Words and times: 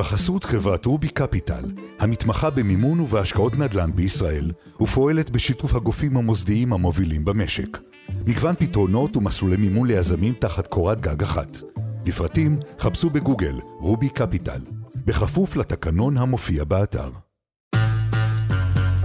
בחסות 0.00 0.44
חברת 0.44 0.84
רובי 0.84 1.08
קפיטל, 1.08 1.64
המתמחה 1.98 2.50
במימון 2.50 3.00
ובהשקעות 3.00 3.58
נדל"ן 3.58 3.90
בישראל, 3.94 4.52
ופועלת 4.80 5.30
בשיתוף 5.30 5.74
הגופים 5.74 6.16
המוסדיים 6.16 6.72
המובילים 6.72 7.24
במשק. 7.24 7.78
מגוון 8.26 8.54
פתרונות 8.58 9.16
ומסלולי 9.16 9.56
מימון 9.56 9.88
ליזמים 9.88 10.34
תחת 10.38 10.66
קורת 10.66 11.00
גג 11.00 11.22
אחת. 11.22 11.58
לפרטים 12.06 12.58
חפשו 12.78 13.10
בגוגל 13.10 13.54
רובי 13.78 14.08
קפיטל, 14.08 14.60
בכפוף 14.94 15.56
לתקנון 15.56 16.16
המופיע 16.16 16.64
באתר. 16.64 17.29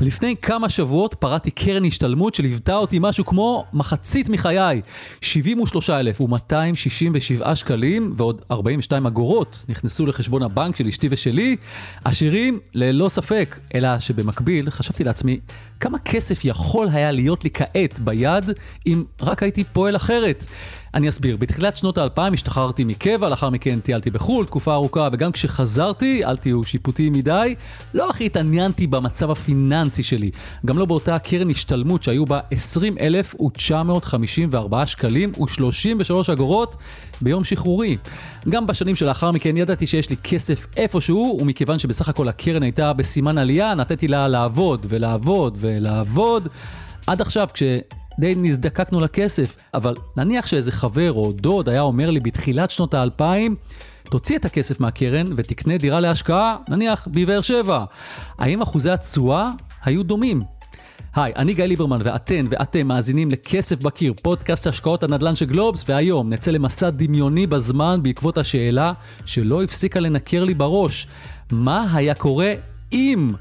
לפני 0.02 0.36
כמה 0.42 0.70
שבועות 0.70 1.14
פרעתי 1.14 1.52
קרן 1.52 1.86
השתלמות 1.86 2.36
שליוותה 2.36 2.76
אותי 2.76 2.98
משהו 3.02 3.26
כמו 3.26 3.66
מחצית 3.74 4.30
מחיי. 4.30 4.82
73,267 5.22 7.56
שקלים 7.56 8.14
ועוד 8.18 8.42
42 8.52 9.06
אגורות 9.06 9.66
נכנסו 9.70 10.06
לחשבון 10.06 10.44
הבנק 10.44 10.76
של 10.76 10.88
אשתי 10.88 11.08
ושלי. 11.12 11.56
עשירים 12.04 12.60
ללא 12.74 13.10
ספק, 13.10 13.60
אלא 13.76 14.00
שבמקביל 14.00 14.70
חשבתי 14.70 15.04
לעצמי, 15.04 15.40
כמה 15.80 16.00
כסף 16.00 16.46
יכול 16.46 16.88
היה 16.92 17.12
להיות 17.12 17.44
לי 17.44 17.50
כעת 17.54 18.00
ביד 18.00 18.46
אם 18.88 19.04
רק 19.22 19.44
הייתי 19.44 19.64
פועל 19.64 19.96
אחרת? 19.96 20.46
אני 20.96 21.10
אסביר, 21.10 21.38
בתחילת 21.38 21.78
שנות 21.78 21.98
האלפיים 21.98 22.34
השתחררתי 22.34 22.84
מקבע, 22.84 23.30
לאחר 23.30 23.50
מכן 23.50 23.80
טיילתי 23.80 24.10
בחו"ל 24.10 24.46
תקופה 24.46 24.74
ארוכה, 24.74 25.10
וגם 25.12 25.32
כשחזרתי, 25.32 26.26
אל 26.26 26.38
תהיו 26.38 26.64
שיפוטי 26.64 27.10
מדי, 27.10 27.56
לא 27.94 28.10
הכי 28.10 28.26
התעניינתי 28.26 28.88
במצב 28.88 29.32
הפיננסי 29.32 30.04
שלי. 30.04 30.32
גם 30.66 30.78
לא 30.78 30.86
באותה 30.86 31.20
קרן 31.20 31.50
השתלמות 31.50 32.04
שהיו 32.04 32.26
בה 32.26 32.40
20,954 32.52 34.86
שקלים 34.86 35.32
ו-33 35.40 36.34
אגורות 36.34 36.76
ביום 37.22 37.44
שחרורי. 37.44 37.98
גם 38.50 38.68
בשנים 38.68 38.96
שלאחר 38.96 39.32
מכן 39.32 39.58
ידעתי 39.58 39.86
שיש 39.86 40.10
לי 40.10 40.16
כסף 40.24 40.68
איפשהו, 40.78 41.38
ומכיוון 41.42 41.80
שבסך 41.80 42.10
הכל 42.10 42.28
הקרן 42.28 42.64
הייתה 42.64 42.94
בסימן 42.94 43.38
עלייה, 43.38 43.76
נתתי 43.76 44.08
לה 44.08 44.28
לעבוד 44.28 44.86
ולעבוד 44.90 45.58
ולעבוד. 45.60 46.48
עד 47.08 47.22
עכשיו, 47.22 47.48
כש... 47.54 47.64
די 48.20 48.34
נזדקקנו 48.38 49.00
לכסף, 49.00 49.56
אבל 49.74 49.96
נניח 50.18 50.46
שאיזה 50.46 50.72
חבר 50.72 51.14
או 51.14 51.32
דוד 51.32 51.70
היה 51.70 51.82
אומר 51.82 52.10
לי 52.10 52.20
בתחילת 52.20 52.72
שנות 52.72 52.94
האלפיים, 52.94 53.56
תוציא 54.10 54.38
את 54.38 54.46
הכסף 54.46 54.80
מהקרן 54.80 55.26
ותקנה 55.36 55.78
דירה 55.78 56.00
להשקעה, 56.00 56.58
נניח 56.70 57.08
בבאר 57.12 57.42
שבע. 57.42 57.86
האם 58.38 58.62
אחוזי 58.62 58.92
התשואה 58.92 59.52
היו 59.84 60.04
דומים? 60.04 60.44
היי, 61.16 61.34
אני 61.36 61.54
גיא 61.54 61.66
ליברמן 61.66 62.02
ואתן 62.04 62.46
ואתם 62.50 62.88
מאזינים 62.88 63.32
לכסף 63.32 63.84
בקיר, 63.84 64.14
פודקאסט 64.24 64.68
השקעות 64.68 65.04
הנדל"ן 65.04 65.36
של 65.36 65.46
גלובס, 65.46 65.84
והיום 65.88 66.30
נצא 66.30 66.52
למסע 66.52 66.90
דמיוני 66.90 67.48
בזמן 67.48 68.00
בעקבות 68.04 68.38
השאלה 68.38 68.94
שלא 69.26 69.64
הפסיקה 69.64 70.00
לנקר 70.00 70.44
לי 70.44 70.54
בראש. 70.54 71.08
מה 71.52 71.88
היה 71.94 72.14
קורה 72.14 72.54
אם... 72.92 73.32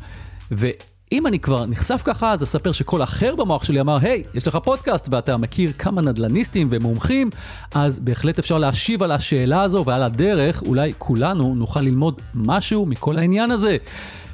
ו... 0.53 0.67
אם 1.15 1.27
אני 1.27 1.39
כבר 1.39 1.67
נחשף 1.67 2.03
ככה, 2.05 2.33
אז 2.33 2.43
אספר 2.43 2.73
שכל 2.73 3.03
אחר 3.03 3.35
במוח 3.37 3.65
שלי 3.65 3.81
אמר, 3.81 3.99
היי, 4.01 4.23
יש 4.35 4.47
לך 4.47 4.59
פודקאסט 4.65 5.09
ואתה 5.11 5.37
מכיר 5.37 5.73
כמה 5.79 6.03
נדל"ניסטים 6.03 6.69
ומומחים, 6.71 7.31
אז 7.75 7.99
בהחלט 7.99 8.39
אפשר 8.39 8.59
להשיב 8.59 9.03
על 9.03 9.13
השאלה 9.13 9.63
הזו, 9.63 9.85
ועל 9.87 10.03
הדרך 10.03 10.63
אולי 10.63 10.93
כולנו 10.99 11.55
נוכל 11.55 11.81
ללמוד 11.81 12.21
משהו 12.35 12.87
מכל 12.87 13.19
העניין 13.19 13.51
הזה. 13.51 13.77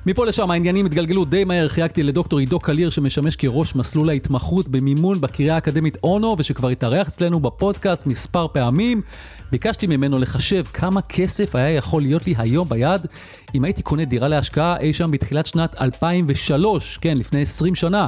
מפה 0.07 0.27
לשם 0.27 0.51
העניינים 0.51 0.87
התגלגלו 0.87 1.25
די 1.25 1.45
מהר, 1.45 1.69
חייגתי 1.69 2.03
לדוקטור 2.03 2.39
עידו 2.39 2.61
קליר 2.61 2.91
שמשמש 2.91 3.37
כראש 3.37 3.75
מסלול 3.75 4.09
ההתמחות 4.09 4.69
במימון 4.69 5.21
בקריה 5.21 5.55
האקדמית 5.55 5.97
אונו 6.03 6.37
ושכבר 6.39 6.69
התארח 6.69 7.09
אצלנו 7.09 7.41
בפודקאסט 7.41 8.07
מספר 8.07 8.47
פעמים. 8.49 9.03
ביקשתי 9.53 9.87
ממנו 9.87 10.19
לחשב 10.19 10.65
כמה 10.65 11.03
כסף 11.03 11.55
היה 11.55 11.71
יכול 11.71 12.03
להיות 12.03 12.27
לי 12.27 12.35
היום 12.39 12.69
ביד 12.69 13.07
אם 13.55 13.65
הייתי 13.65 13.83
קונה 13.83 14.05
דירה 14.05 14.29
להשקעה 14.29 14.77
אי 14.81 14.93
שם 14.93 15.11
בתחילת 15.11 15.47
שנת 15.47 15.81
2003, 15.81 16.99
כן, 17.01 17.19
לפני 17.19 17.43
20 17.43 17.75
שנה. 17.75 18.07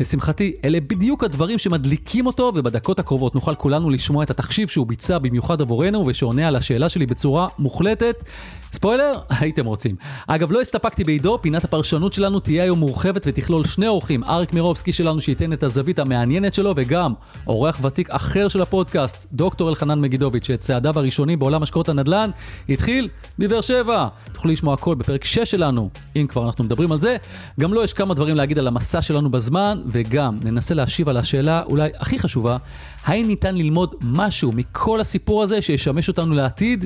לשמחתי, 0.00 0.52
אלה 0.64 0.80
בדיוק 0.80 1.24
הדברים 1.24 1.58
שמדליקים 1.58 2.26
אותו, 2.26 2.52
ובדקות 2.54 2.98
הקרובות 2.98 3.34
נוכל 3.34 3.54
כולנו 3.54 3.90
לשמוע 3.90 4.24
את 4.24 4.30
התחשיב 4.30 4.68
שהוא 4.68 4.86
ביצע 4.86 5.18
במיוחד 5.18 5.60
עבורנו, 5.60 6.06
ושעונה 6.06 6.48
על 6.48 6.56
השאלה 6.56 6.88
שלי 6.88 7.06
בצורה 7.06 7.48
מוחלטת. 7.58 8.24
ספוילר, 8.72 9.18
הייתם 9.40 9.66
רוצים. 9.66 9.96
אגב, 10.26 10.52
לא 10.52 10.60
הסתפקתי 10.60 11.04
בעידו, 11.04 11.38
פינת 11.42 11.64
הפרשנות 11.64 12.12
שלנו 12.12 12.40
תהיה 12.40 12.62
היום 12.62 12.78
מורחבת 12.78 13.22
ותכלול 13.26 13.64
שני 13.64 13.88
אורחים, 13.88 14.24
אריק 14.24 14.52
מירובסקי 14.52 14.92
שלנו 14.92 15.20
שייתן 15.20 15.52
את 15.52 15.62
הזווית 15.62 15.98
המעניינת 15.98 16.54
שלו, 16.54 16.72
וגם 16.76 17.14
אורח 17.46 17.80
ותיק 17.84 18.10
אחר 18.10 18.48
של 18.48 18.62
הפודקאסט, 18.62 19.26
דוקטור 19.32 19.68
אלחנן 19.68 20.00
מגידוביץ', 20.00 20.46
שאת 20.46 20.60
צעדיו 20.60 20.98
הראשונים 20.98 21.38
בעולם 21.38 21.62
השקעות 21.62 21.88
הנדל"ן 21.88 22.30
התחיל 22.68 23.08
בבאר 23.38 23.60
שבע. 23.60 24.08
תוכלו 24.40 24.52
לשמוע 24.52 24.74
הכל 24.74 24.94
בפרק 24.94 25.24
6 25.24 25.50
שלנו, 25.50 25.90
אם 26.16 26.26
כבר 26.28 26.46
אנחנו 26.46 26.64
מדברים 26.64 26.92
על 26.92 27.00
זה. 27.00 27.16
גם 27.60 27.72
לו 27.72 27.80
לא 27.80 27.84
יש 27.84 27.92
כמה 27.92 28.14
דברים 28.14 28.36
להגיד 28.36 28.58
על 28.58 28.66
המסע 28.66 29.02
שלנו 29.02 29.30
בזמן, 29.30 29.82
וגם 29.86 30.38
ננסה 30.44 30.74
להשיב 30.74 31.08
על 31.08 31.16
השאלה 31.16 31.62
אולי 31.62 31.90
הכי 31.98 32.18
חשובה, 32.18 32.56
האם 33.04 33.26
ניתן 33.26 33.54
ללמוד 33.54 33.94
משהו 34.00 34.52
מכל 34.52 35.00
הסיפור 35.00 35.42
הזה 35.42 35.62
שישמש 35.62 36.08
אותנו 36.08 36.34
לעתיד? 36.34 36.84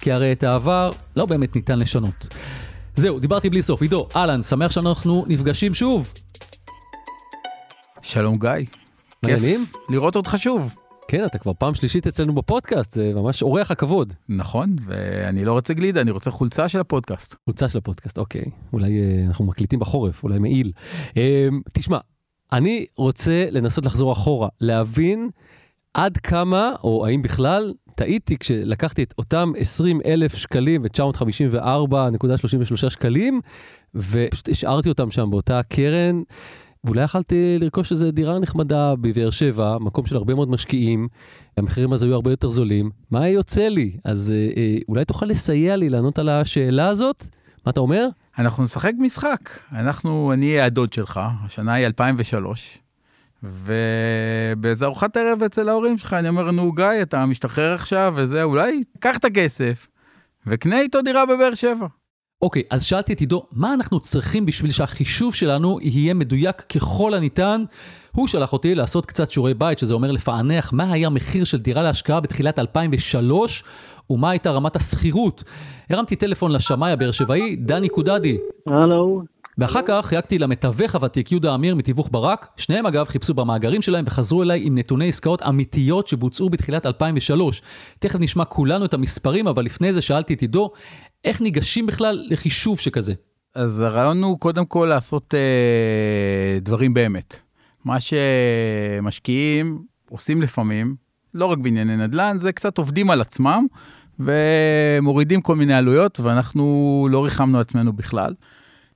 כי 0.00 0.12
הרי 0.12 0.32
את 0.32 0.42
העבר 0.42 0.90
לא 1.16 1.26
באמת 1.26 1.56
ניתן 1.56 1.78
לשנות. 1.78 2.34
זהו, 2.96 3.18
דיברתי 3.18 3.50
בלי 3.50 3.62
סוף. 3.62 3.82
עידו, 3.82 4.08
אהלן, 4.16 4.42
שמח 4.42 4.70
שאנחנו 4.70 5.24
נפגשים 5.28 5.74
שוב. 5.74 6.12
שלום 8.02 8.38
גיא. 8.38 8.50
כיף 9.26 9.72
לראות 9.88 10.16
אותך 10.16 10.34
שוב. 10.38 10.85
כן, 11.08 11.26
אתה 11.26 11.38
כבר 11.38 11.52
פעם 11.58 11.74
שלישית 11.74 12.06
אצלנו 12.06 12.34
בפודקאסט, 12.34 12.92
זה 12.92 13.12
ממש 13.14 13.42
אורח 13.42 13.70
הכבוד. 13.70 14.12
נכון, 14.28 14.76
ואני 14.84 15.44
לא 15.44 15.52
רוצה 15.52 15.74
גלידה, 15.74 16.00
אני 16.00 16.10
רוצה 16.10 16.30
חולצה 16.30 16.68
של 16.68 16.80
הפודקאסט. 16.80 17.34
חולצה 17.44 17.68
של 17.68 17.78
הפודקאסט, 17.78 18.18
אוקיי. 18.18 18.44
אולי 18.72 19.00
אה, 19.00 19.24
אנחנו 19.26 19.44
מקליטים 19.44 19.78
בחורף, 19.78 20.22
אולי 20.22 20.38
מעיל. 20.38 20.72
אה, 21.16 21.48
תשמע, 21.72 21.98
אני 22.52 22.86
רוצה 22.96 23.46
לנסות 23.50 23.86
לחזור 23.86 24.12
אחורה, 24.12 24.48
להבין 24.60 25.30
עד 25.94 26.16
כמה, 26.16 26.72
או 26.84 27.06
האם 27.06 27.22
בכלל, 27.22 27.74
טעיתי 27.94 28.38
כשלקחתי 28.38 29.02
את 29.02 29.14
אותם 29.18 29.52
20 29.58 30.00
אלף 30.06 30.34
שקלים 30.34 30.84
ו-954.33 30.84 32.90
שקלים, 32.90 33.40
ופשוט 33.94 34.48
השארתי 34.48 34.88
אותם 34.88 35.10
שם 35.10 35.30
באותה 35.30 35.60
קרן. 35.62 36.22
ואולי 36.86 37.02
יכלתי 37.02 37.58
לרכוש 37.60 37.92
איזה 37.92 38.10
דירה 38.10 38.38
נחמדה 38.38 38.94
בבאר 39.00 39.30
שבע, 39.30 39.78
מקום 39.80 40.06
של 40.06 40.16
הרבה 40.16 40.34
מאוד 40.34 40.50
משקיעים, 40.50 41.08
המחירים 41.56 41.92
אז 41.92 42.02
היו 42.02 42.14
הרבה 42.14 42.30
יותר 42.30 42.50
זולים, 42.50 42.90
מה 43.10 43.22
היה 43.22 43.32
יוצא 43.32 43.68
לי? 43.68 43.96
אז 44.04 44.32
אה, 44.36 44.62
אה, 44.62 44.78
אולי 44.88 45.04
תוכל 45.04 45.26
לסייע 45.26 45.76
לי 45.76 45.88
לענות 45.88 46.18
על 46.18 46.28
השאלה 46.28 46.88
הזאת? 46.88 47.26
מה 47.66 47.70
אתה 47.70 47.80
אומר? 47.80 48.08
אנחנו 48.38 48.62
נשחק 48.62 48.92
משחק. 48.98 49.50
אנחנו, 49.72 50.32
אני 50.32 50.50
אהיה 50.50 50.64
הדוד 50.64 50.92
שלך, 50.92 51.20
השנה 51.44 51.74
היא 51.74 51.86
2003, 51.86 52.78
ובאיזה 53.42 54.84
ארוחת 54.84 55.16
ערב 55.16 55.42
אצל 55.42 55.68
ההורים 55.68 55.98
שלך, 55.98 56.12
אני 56.14 56.28
אומר, 56.28 56.50
נו 56.50 56.72
גיא, 56.72 57.02
אתה 57.02 57.26
משתחרר 57.26 57.74
עכשיו 57.74 58.14
וזה, 58.16 58.42
אולי 58.42 58.82
קח 59.00 59.16
את 59.16 59.24
הכסף 59.24 59.86
וקנה 60.46 60.80
איתו 60.80 61.02
דירה 61.02 61.26
בבאר 61.26 61.54
שבע. 61.54 61.86
אוקיי, 62.42 62.62
אז 62.70 62.84
שאלתי 62.84 63.12
את 63.12 63.20
עידו, 63.20 63.46
מה 63.52 63.74
אנחנו 63.74 64.00
צריכים 64.00 64.46
בשביל 64.46 64.70
שהחישוב 64.70 65.34
שלנו 65.34 65.78
יהיה 65.82 66.14
מדויק 66.14 66.60
ככל 66.60 67.14
הניתן? 67.14 67.64
הוא 68.12 68.26
שלח 68.26 68.52
אותי 68.52 68.74
לעשות 68.74 69.06
קצת 69.06 69.30
שיעורי 69.30 69.54
בית, 69.54 69.78
שזה 69.78 69.94
אומר 69.94 70.10
לפענח 70.10 70.72
מה 70.72 70.92
היה 70.92 71.10
מחיר 71.10 71.44
של 71.44 71.58
דירה 71.58 71.82
להשקעה 71.82 72.20
בתחילת 72.20 72.58
2003, 72.58 73.64
ומה 74.10 74.30
הייתה 74.30 74.50
רמת 74.50 74.76
השכירות. 74.76 75.44
הרמתי 75.90 76.16
טלפון 76.16 76.52
לשמאי 76.52 76.92
הבאר 76.92 77.10
שבעי, 77.10 77.56
דני 77.56 77.88
קודדי. 77.88 78.38
הלו. 78.66 79.22
ואחר 79.58 79.80
כך 79.86 80.06
חייגתי 80.06 80.38
למתווך 80.38 80.94
הוותיק 80.94 81.32
יהודה 81.32 81.54
אמיר 81.54 81.74
מתיווך 81.74 82.08
ברק, 82.12 82.48
שניהם 82.56 82.86
אגב 82.86 83.04
חיפשו 83.04 83.34
במאגרים 83.34 83.82
שלהם 83.82 84.04
וחזרו 84.08 84.42
אליי 84.42 84.60
עם 84.64 84.78
נתוני 84.78 85.08
עסקאות 85.08 85.42
אמיתיות 85.42 86.08
שבוצעו 86.08 86.50
בתחילת 86.50 86.86
2003. 86.86 87.62
תכף 87.98 88.20
נשמע 88.20 88.44
כולנו 88.44 88.84
את 88.84 88.94
המספרים, 88.94 89.48
אבל 89.48 89.64
לפני 89.64 89.92
זה 89.92 90.02
שאלתי 90.02 90.34
את 90.34 90.40
עידו, 90.40 90.70
איך 91.26 91.40
ניגשים 91.40 91.86
בכלל 91.86 92.26
לחישוב 92.30 92.78
שכזה? 92.78 93.14
אז 93.54 93.80
הרעיון 93.80 94.22
הוא 94.22 94.40
קודם 94.40 94.64
כל 94.66 94.86
לעשות 94.90 95.34
אה, 95.34 96.58
דברים 96.60 96.94
באמת. 96.94 97.42
מה 97.84 97.96
שמשקיעים 98.00 99.82
עושים 100.10 100.42
לפעמים, 100.42 100.96
לא 101.34 101.44
רק 101.44 101.58
בענייני 101.58 101.96
נדל"ן, 101.96 102.36
זה 102.40 102.52
קצת 102.52 102.78
עובדים 102.78 103.10
על 103.10 103.20
עצמם 103.20 103.66
ומורידים 104.18 105.40
כל 105.40 105.56
מיני 105.56 105.74
עלויות, 105.74 106.20
ואנחנו 106.20 107.08
לא 107.10 107.24
ריחמנו 107.24 107.60
עצמנו 107.60 107.92
בכלל. 107.92 108.34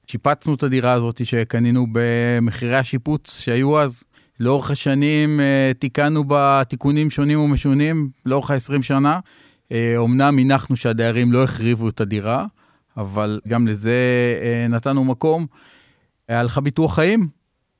שיפצנו 0.07 0.55
את 0.55 0.63
הדירה 0.63 0.93
הזאת 0.93 1.27
שקנינו 1.27 1.87
במחירי 1.93 2.77
השיפוץ 2.77 3.41
שהיו 3.41 3.81
אז. 3.81 4.05
לאורך 4.41 4.71
השנים 4.71 5.41
אה, 5.41 5.73
תיקנו 5.79 6.25
בה 6.25 6.63
תיקונים 6.69 7.11
שונים 7.11 7.41
ומשונים, 7.41 8.11
לאורך 8.27 8.51
ה-20 8.51 8.83
שנה. 8.83 9.21
אומנם 9.97 10.39
אה, 10.39 10.45
הנחנו 10.45 10.77
שהדיירים 10.77 11.33
לא 11.33 11.43
החריבו 11.43 11.89
את 11.89 12.01
הדירה, 12.01 12.47
אבל 12.97 13.41
גם 13.49 13.67
לזה 13.67 13.95
אה, 14.43 14.67
נתנו 14.69 15.05
מקום. 15.05 15.47
היה 16.29 16.43
לך 16.43 16.59
ביטוח 16.59 16.95
חיים 16.95 17.29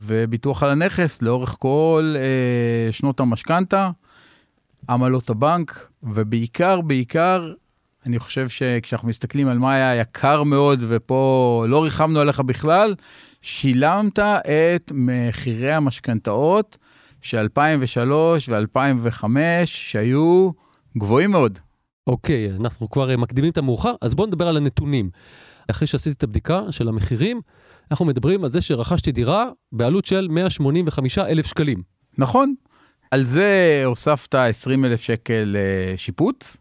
וביטוח 0.01 0.63
על 0.63 0.71
הנכס 0.71 1.23
לאורך 1.23 1.57
כל 1.59 2.15
שנות 2.91 3.21
המשכנתה, 3.21 3.91
עמלות 4.89 5.31
הבנק, 5.31 5.89
ובעיקר, 6.03 6.81
בעיקר, 6.81 7.53
אני 8.07 8.19
חושב 8.19 8.49
שכשאנחנו 8.49 9.09
מסתכלים 9.09 9.49
על 9.49 9.59
מה 9.59 9.75
היה 9.75 9.97
יקר 9.97 10.43
מאוד, 10.43 10.85
ופה 10.89 11.65
לא 11.69 11.85
ריחמנו 11.85 12.21
עליך 12.21 12.41
בכלל, 12.41 12.95
שילמת 13.43 14.19
את 14.19 14.93
מחירי 14.95 15.73
המשכנתאות 15.73 16.79
של 17.23 17.39
2003 17.39 18.49
ו-2005, 18.49 19.25
שהיו 19.65 20.51
גבוהים 20.99 21.31
מאוד. 21.31 21.59
אוקיי, 22.11 22.51
אנחנו 22.61 22.91
כבר 22.91 23.11
אה, 23.11 23.17
מקדימים 23.17 23.51
את 23.51 23.59
המאוחר, 23.59 23.95
אז 24.01 24.15
בואו 24.15 24.27
נדבר 24.27 24.49
על 24.49 24.57
הנתונים. 24.57 25.11
אחרי 25.71 25.87
שעשיתי 25.87 26.17
את 26.17 26.23
הבדיקה 26.23 26.63
של 26.71 26.89
המחירים, 26.89 27.41
אנחנו 27.91 28.05
מדברים 28.05 28.45
על 28.45 28.51
זה 28.51 28.61
שרכשתי 28.61 29.13
דירה 29.13 29.51
בעלות 29.73 30.05
של 30.05 30.29
185 30.31 31.19
אלף 31.19 31.47
שקלים. 31.47 31.83
נכון. 32.19 32.55
על 33.11 33.25
זה 33.25 33.83
הוספת 33.85 34.35
20 34.35 34.85
אלף 34.85 35.01
שקל 35.01 35.57
אה, 35.57 35.97
שיפוץ, 35.97 36.57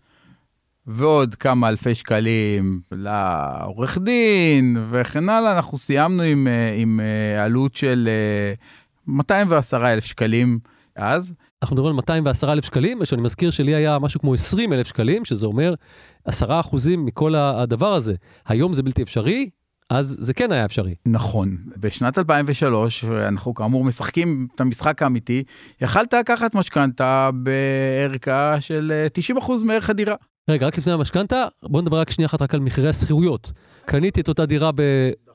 ועוד 0.87 1.35
כמה 1.35 1.69
אלפי 1.69 1.95
שקלים 1.95 2.81
לעורך 2.91 3.97
דין 3.97 4.77
וכן 4.91 5.29
הלאה, 5.29 5.55
אנחנו 5.55 5.77
סיימנו 5.77 6.23
עם, 6.23 6.47
אה, 6.47 6.73
עם 6.75 6.99
עלות 7.43 7.75
של 7.75 8.09
210 9.07 9.93
אלף 9.93 10.05
שקלים 10.05 10.59
אז. 10.95 11.35
אנחנו 11.63 11.75
מדברים 11.75 11.91
על 11.91 11.95
210 11.95 12.51
אלף 12.51 12.65
שקלים, 12.65 12.97
ושאני 13.01 13.21
מזכיר 13.21 13.51
שלי 13.51 13.75
היה 13.75 13.99
משהו 13.99 14.19
כמו 14.19 14.33
20 14.33 14.73
אלף 14.73 14.87
שקלים, 14.87 15.25
שזה 15.25 15.45
אומר 15.45 15.73
10 16.25 16.59
אחוזים 16.59 17.05
מכל 17.05 17.35
הדבר 17.35 17.93
הזה. 17.93 18.15
היום 18.47 18.73
זה 18.73 18.83
בלתי 18.83 19.03
אפשרי, 19.03 19.49
אז 19.89 20.17
זה 20.19 20.33
כן 20.33 20.51
היה 20.51 20.65
אפשרי. 20.65 20.95
נכון. 21.05 21.57
בשנת 21.77 22.17
2003, 22.17 23.05
אנחנו 23.05 23.53
כאמור 23.53 23.83
משחקים 23.83 24.47
את 24.55 24.61
המשחק 24.61 25.01
האמיתי, 25.01 25.43
יכלת 25.81 26.13
לקחת 26.13 26.55
משכנתה 26.55 27.29
בערכה 27.33 28.61
של 28.61 29.07
90% 29.37 29.51
מערך 29.63 29.89
הדירה. 29.89 30.15
רגע, 30.49 30.67
רק 30.67 30.77
לפני 30.77 30.93
המשכנתה, 30.93 31.45
בוא 31.63 31.81
נדבר 31.81 31.99
רק 31.99 32.09
שנייה 32.09 32.25
אחת 32.25 32.41
רק 32.41 32.53
על 32.53 32.59
מחירי 32.59 32.89
השכירויות. 32.89 33.51
קניתי 33.85 34.21
את 34.21 34.27
אותה 34.27 34.45
דירה 34.45 34.71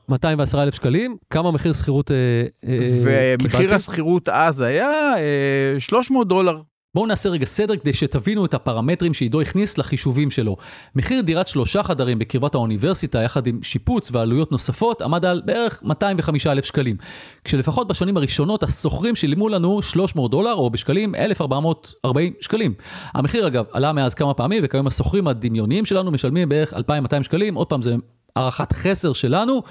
ב-210 0.09 0.59
אלף 0.59 0.75
שקלים, 0.75 1.17
כמה 1.31 1.51
מחיר 1.51 1.73
שכירות 1.73 2.11
אה, 2.11 2.17
אה, 2.65 2.79
ומחיר 3.05 3.61
קיבלתי? 3.61 3.75
השכירות 3.75 4.29
אז 4.29 4.61
היה 4.61 5.15
אה, 5.17 5.81
300 5.81 6.29
דולר. 6.29 6.61
בואו 6.95 7.07
נעשה 7.07 7.29
רגע 7.29 7.47
סדר 7.47 7.77
כדי 7.77 7.93
שתבינו 7.93 8.45
את 8.45 8.55
הפרמטרים 8.55 9.15
שעידו 9.15 9.41
הכניס 9.41 9.79
לחישובים 9.79 10.31
שלו. 10.31 10.57
מחיר 10.95 11.21
דירת 11.21 11.49
שלושה 11.49 11.83
חדרים 11.83 12.19
בקרבת 12.19 12.55
האוניברסיטה 12.55 13.23
יחד 13.23 13.47
עם 13.47 13.63
שיפוץ 13.63 14.11
ועלויות 14.13 14.53
נוספות 14.53 15.03
עמד 15.03 15.25
על 15.25 15.43
בערך 15.45 15.83
205 15.83 16.47
אלף 16.47 16.65
שקלים. 16.65 16.97
כשלפחות 17.45 17.89
בשנים 17.89 18.17
הראשונות 18.17 18.63
השוכרים 18.63 19.17
שילמו 19.17 19.49
לנו 19.49 19.83
300 19.83 20.31
דולר 20.31 20.55
או 20.55 20.71
בשקלים 20.71 21.15
1,440 21.15 22.33
שקלים. 22.41 22.75
המחיר 23.15 23.47
אגב 23.47 23.65
עלה 23.73 23.93
מאז 23.93 24.15
כמה 24.15 24.35
פעמים 24.35 24.63
וכיום 24.65 24.87
השוכרים 24.87 25.29
הדמיוניים 25.29 25.85
שלנו 25.85 26.11
משלמים 26.11 26.49
בערך 26.49 26.75
2,200 26.75 27.23
שקלים, 27.23 27.55
עוד 27.55 27.67
פעם 27.67 27.83
זה 27.83 27.95
הערכת 28.37 28.73
חסר 28.73 29.13
שלנו, 29.13 29.63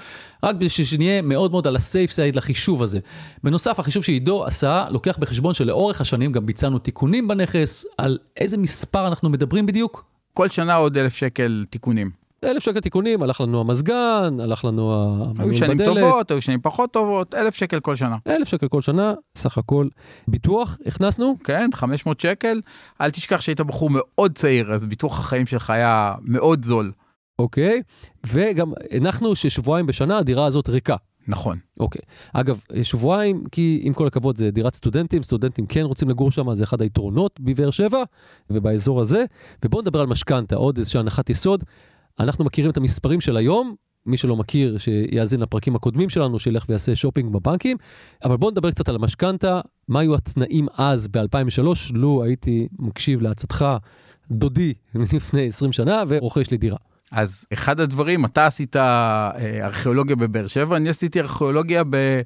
רק 0.42 0.54
בשביל 0.56 0.86
שנהיה 0.86 1.22
מאוד 1.22 1.50
מאוד 1.50 1.66
על 1.66 1.76
הסייף 1.76 2.10
סייד 2.10 2.36
לחישוב 2.36 2.82
הזה. 2.82 2.98
בנוסף, 3.42 3.80
החישוב 3.80 4.04
שעידו 4.04 4.44
עשה, 4.44 4.84
לוקח 4.90 5.16
בחשבון 5.18 5.54
שלאורך 5.54 6.00
השנים 6.00 6.32
גם 6.32 6.46
ביצענו 6.46 6.78
תיקונים 6.78 7.28
בנכס, 7.28 7.84
על 7.98 8.18
איזה 8.36 8.58
מספר 8.58 9.08
אנחנו 9.08 9.30
מדברים 9.30 9.66
בדיוק? 9.66 10.04
כל 10.34 10.48
שנה 10.48 10.74
עוד 10.74 10.96
אלף 10.96 11.14
שקל 11.14 11.64
תיקונים. 11.70 12.10
אלף 12.44 12.62
שקל 12.62 12.80
תיקונים, 12.80 13.22
הלך 13.22 13.40
לנו 13.40 13.60
המזגן, 13.60 14.40
הלך 14.42 14.64
לנו 14.64 14.94
המנעול 14.94 15.34
בדלת. 15.34 15.40
היו 15.40 15.54
שנים 15.54 15.84
טובות, 15.84 16.30
היו 16.30 16.40
שנים 16.40 16.60
פחות 16.62 16.92
טובות, 16.92 17.34
אלף 17.34 17.54
שקל 17.54 17.80
כל 17.80 17.96
שנה. 17.96 18.16
אלף 18.26 18.48
שקל 18.48 18.68
כל 18.68 18.82
שנה, 18.82 19.14
סך 19.34 19.58
הכל. 19.58 19.88
ביטוח, 20.28 20.78
הכנסנו? 20.86 21.36
כן, 21.44 21.70
500 21.74 22.20
שקל. 22.20 22.60
אל 23.00 23.10
תשכח 23.10 23.40
שהיית 23.40 23.60
בחור 23.60 23.90
מאוד 23.92 24.32
צעיר, 24.34 24.72
אז 24.74 24.86
ביטוח 24.86 25.18
החיים 25.18 25.46
שלך 25.46 25.70
היה 25.70 26.14
מאוד 26.22 26.64
זול. 26.64 26.92
אוקיי? 27.38 27.82
וגם 28.26 28.72
הנחנו 28.90 29.36
ששבועיים 29.36 29.86
בשנה 29.86 30.18
הדירה 30.18 30.46
הזאת 30.46 30.68
ריקה. 30.68 30.96
נכון. 31.28 31.58
אוקיי. 31.80 32.02
אגב, 32.32 32.60
שבועיים, 32.82 33.44
כי 33.52 33.80
עם 33.82 33.92
כל 33.92 34.06
הכבוד 34.06 34.36
זה 34.36 34.50
דירת 34.50 34.74
סטודנטים, 34.74 35.22
סטודנטים 35.22 35.66
כן 35.66 35.82
רוצים 35.82 36.08
לגור 36.08 36.30
שם, 36.30 36.54
זה 36.54 36.64
אחד 36.64 36.82
היתרונות 36.82 37.40
בבאר 37.40 37.70
שבע 37.70 38.02
ובאזור 38.50 39.00
הזה. 39.00 39.24
ובואו 39.64 39.82
נדבר 39.82 40.00
על 40.00 40.06
משכנתה, 40.06 40.56
עוד 40.56 40.78
איזושהי 40.78 41.00
הנחת 41.00 41.30
יסוד. 41.30 41.64
אנחנו 42.20 42.44
מכירים 42.44 42.70
את 42.70 42.76
המספרים 42.76 43.20
של 43.20 43.36
היום, 43.36 43.74
מי 44.06 44.16
שלא 44.16 44.36
מכיר, 44.36 44.78
שיאזין 44.78 45.40
לפרקים 45.40 45.76
הקודמים 45.76 46.10
שלנו, 46.10 46.38
שילך 46.38 46.64
ויעשה 46.68 46.96
שופינג 46.96 47.32
בבנקים. 47.32 47.76
אבל 48.24 48.36
בואו 48.36 48.50
נדבר 48.50 48.70
קצת 48.70 48.88
על 48.88 48.94
המשכנתה, 48.94 49.60
מה 49.88 50.00
היו 50.00 50.14
התנאים 50.14 50.66
אז 50.74 51.08
ב-2003, 51.08 51.62
לו 51.94 52.24
הייתי 52.24 52.68
מקשיב 52.78 53.22
לעצתך, 53.22 53.64
דודי, 54.30 54.74
מלפני 54.94 55.46
20 55.46 55.72
שנה, 55.72 56.02
ורוכש 56.08 56.50
לי 56.50 56.56
דירה. 56.56 56.76
אז 57.14 57.46
אחד 57.52 57.80
הדברים, 57.80 58.24
אתה 58.24 58.46
עשית 58.46 58.76
אה, 58.76 59.30
ארכיאולוגיה 59.62 60.16
בבאר 60.16 60.46
שבע, 60.46 60.76
אני 60.76 60.88
עשיתי 60.88 61.20
ארכיאולוגיה 61.20 61.82
ב... 61.90 62.20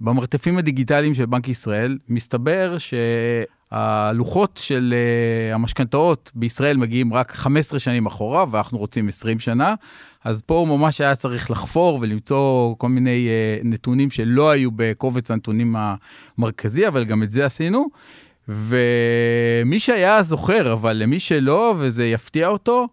במרתפים 0.00 0.58
הדיגיטליים 0.58 1.14
של 1.14 1.26
בנק 1.26 1.48
ישראל. 1.48 1.98
מסתבר 2.08 2.76
שהלוחות 2.78 4.60
של 4.62 4.94
אה, 4.96 5.54
המשכנתאות 5.54 6.30
בישראל 6.34 6.76
מגיעים 6.76 7.14
רק 7.14 7.32
15 7.32 7.78
שנים 7.78 8.06
אחורה, 8.06 8.44
ואנחנו 8.50 8.78
רוצים 8.78 9.08
20 9.08 9.38
שנה. 9.38 9.74
אז 10.24 10.42
פה 10.46 10.66
ממש 10.68 11.00
היה 11.00 11.14
צריך 11.14 11.50
לחפור 11.50 11.98
ולמצוא 12.02 12.74
כל 12.78 12.88
מיני 12.88 13.28
אה, 13.28 13.58
נתונים 13.64 14.10
שלא 14.10 14.50
היו 14.50 14.70
בקובץ 14.76 15.30
הנתונים 15.30 15.76
המרכזי, 16.38 16.88
אבל 16.88 17.04
גם 17.04 17.22
את 17.22 17.30
זה 17.30 17.44
עשינו. 17.44 17.86
ומי 18.48 19.80
שהיה 19.80 20.22
זוכר, 20.22 20.72
אבל 20.72 20.92
למי 20.92 21.20
שלא, 21.20 21.74
וזה 21.78 22.06
יפתיע 22.06 22.48
אותו, 22.48 22.88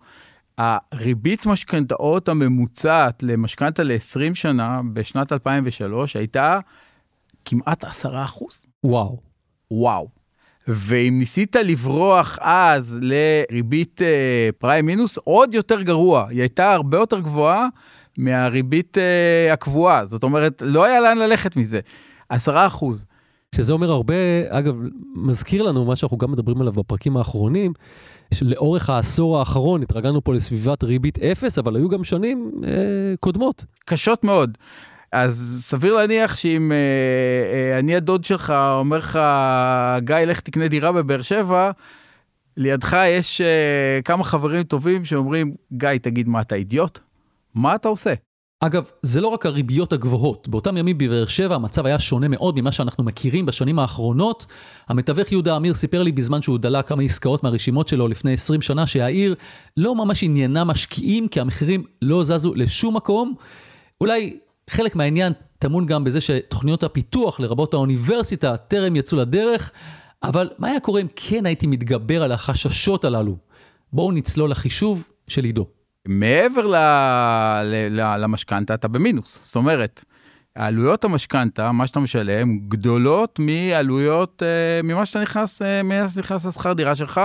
הריבית 0.59 1.45
משכנתאות 1.45 2.29
הממוצעת 2.29 3.23
למשכנתה 3.23 3.83
ל-20 3.83 4.33
שנה 4.33 4.81
בשנת 4.93 5.31
2003 5.31 6.15
הייתה 6.15 6.59
כמעט 7.45 7.83
10 7.83 8.23
אחוז. 8.23 8.65
וואו. 8.83 9.19
וואו. 9.71 10.07
ואם 10.67 11.15
ניסית 11.19 11.55
לברוח 11.55 12.37
אז 12.41 12.97
לריבית 13.01 14.01
אה, 14.01 14.49
פריים 14.57 14.85
מינוס, 14.85 15.17
עוד 15.17 15.53
יותר 15.53 15.81
גרוע. 15.81 16.27
היא 16.29 16.39
הייתה 16.39 16.73
הרבה 16.73 16.97
יותר 16.97 17.19
גבוהה 17.19 17.67
מהריבית 18.17 18.97
אה, 18.97 19.53
הקבועה. 19.53 20.05
זאת 20.05 20.23
אומרת, 20.23 20.61
לא 20.65 20.85
היה 20.85 20.99
לאן 20.99 21.17
ללכת 21.17 21.55
מזה. 21.55 21.79
10 22.29 22.67
אחוז. 22.67 23.05
שזה 23.55 23.73
אומר 23.73 23.91
הרבה, 23.91 24.13
אגב, 24.49 24.75
מזכיר 25.15 25.63
לנו 25.63 25.85
מה 25.85 25.95
שאנחנו 25.95 26.17
גם 26.17 26.31
מדברים 26.31 26.61
עליו 26.61 26.73
בפרקים 26.73 27.17
האחרונים, 27.17 27.73
שלאורך 28.33 28.89
העשור 28.89 29.39
האחרון 29.39 29.81
התרגלנו 29.81 30.23
פה 30.23 30.33
לסביבת 30.33 30.83
ריבית 30.83 31.19
אפס, 31.19 31.57
אבל 31.57 31.75
היו 31.75 31.89
גם 31.89 32.03
שנים 32.03 32.51
אה, 32.63 32.69
קודמות. 33.19 33.65
קשות 33.85 34.23
מאוד. 34.23 34.57
אז 35.11 35.61
סביר 35.63 35.95
להניח 35.95 36.35
שאם 36.35 36.71
אה, 36.71 36.77
אה, 37.53 37.79
אני 37.79 37.95
הדוד 37.95 38.23
שלך 38.23 38.49
אומר 38.51 38.97
לך, 38.97 39.19
גיא, 39.99 40.15
לך 40.15 40.39
תקנה 40.39 40.67
דירה 40.67 40.91
בבאר 40.91 41.21
שבע, 41.21 41.71
לידך 42.57 42.97
יש 43.07 43.41
אה, 43.41 43.99
כמה 44.05 44.23
חברים 44.23 44.63
טובים 44.63 45.05
שאומרים, 45.05 45.53
גיא, 45.73 45.89
תגיד, 46.01 46.27
מה 46.27 46.41
אתה 46.41 46.55
אידיוט? 46.55 46.99
מה 47.55 47.75
אתה 47.75 47.87
עושה? 47.87 48.13
אגב, 48.61 48.91
זה 49.01 49.21
לא 49.21 49.27
רק 49.27 49.45
הריביות 49.45 49.93
הגבוהות, 49.93 50.47
באותם 50.47 50.77
ימים 50.77 50.97
בבאר 50.97 51.25
שבע 51.25 51.55
המצב 51.55 51.85
היה 51.85 51.99
שונה 51.99 52.27
מאוד 52.27 52.61
ממה 52.61 52.71
שאנחנו 52.71 53.03
מכירים 53.03 53.45
בשנים 53.45 53.79
האחרונות. 53.79 54.45
המתווך 54.87 55.31
יהודה 55.31 55.57
אמיר 55.57 55.73
סיפר 55.73 56.03
לי 56.03 56.11
בזמן 56.11 56.41
שהוא 56.41 56.57
דלה 56.57 56.81
כמה 56.81 57.03
עסקאות 57.03 57.43
מהרשימות 57.43 57.87
שלו 57.87 58.07
לפני 58.07 58.33
20 58.33 58.61
שנה 58.61 58.87
שהעיר 58.87 59.35
לא 59.77 59.95
ממש 59.95 60.23
עניינה 60.23 60.63
משקיעים 60.63 61.27
כי 61.27 61.39
המחירים 61.39 61.83
לא 62.01 62.23
זזו 62.23 62.53
לשום 62.55 62.95
מקום. 62.95 63.33
אולי 64.01 64.37
חלק 64.69 64.95
מהעניין 64.95 65.33
טמון 65.59 65.85
גם 65.85 66.03
בזה 66.03 66.21
שתוכניות 66.21 66.83
הפיתוח 66.83 67.39
לרבות 67.39 67.73
האוניברסיטה 67.73 68.57
טרם 68.57 68.95
יצאו 68.95 69.17
לדרך, 69.17 69.71
אבל 70.23 70.49
מה 70.57 70.67
היה 70.67 70.79
קורה 70.79 71.01
אם 71.01 71.07
כן 71.15 71.45
הייתי 71.45 71.67
מתגבר 71.67 72.23
על 72.23 72.31
החששות 72.31 73.05
הללו? 73.05 73.35
בואו 73.93 74.11
נצלול 74.11 74.51
לחישוב 74.51 75.07
של 75.27 75.43
עידו. 75.43 75.78
מעבר 76.07 76.67
ל, 76.67 76.75
ל, 77.63 78.01
ל, 78.01 78.17
למשכנתה 78.17 78.73
אתה 78.73 78.87
במינוס, 78.87 79.45
זאת 79.45 79.55
אומרת, 79.55 80.05
העלויות 80.55 81.03
המשכנתה, 81.03 81.71
מה 81.71 81.87
שאתה 81.87 81.99
משלם, 81.99 82.59
גדולות 82.59 83.39
מעלויות, 83.39 84.43
אה, 84.45 84.81
ממה 84.83 85.05
שאתה 85.05 85.19
נכנס, 85.19 85.61
אה, 85.61 85.83
ממה 85.83 86.09
שאתה 86.09 86.19
נכנס 86.19 86.45
לשכר 86.45 86.73
דירה 86.73 86.95
שלך, 86.95 87.21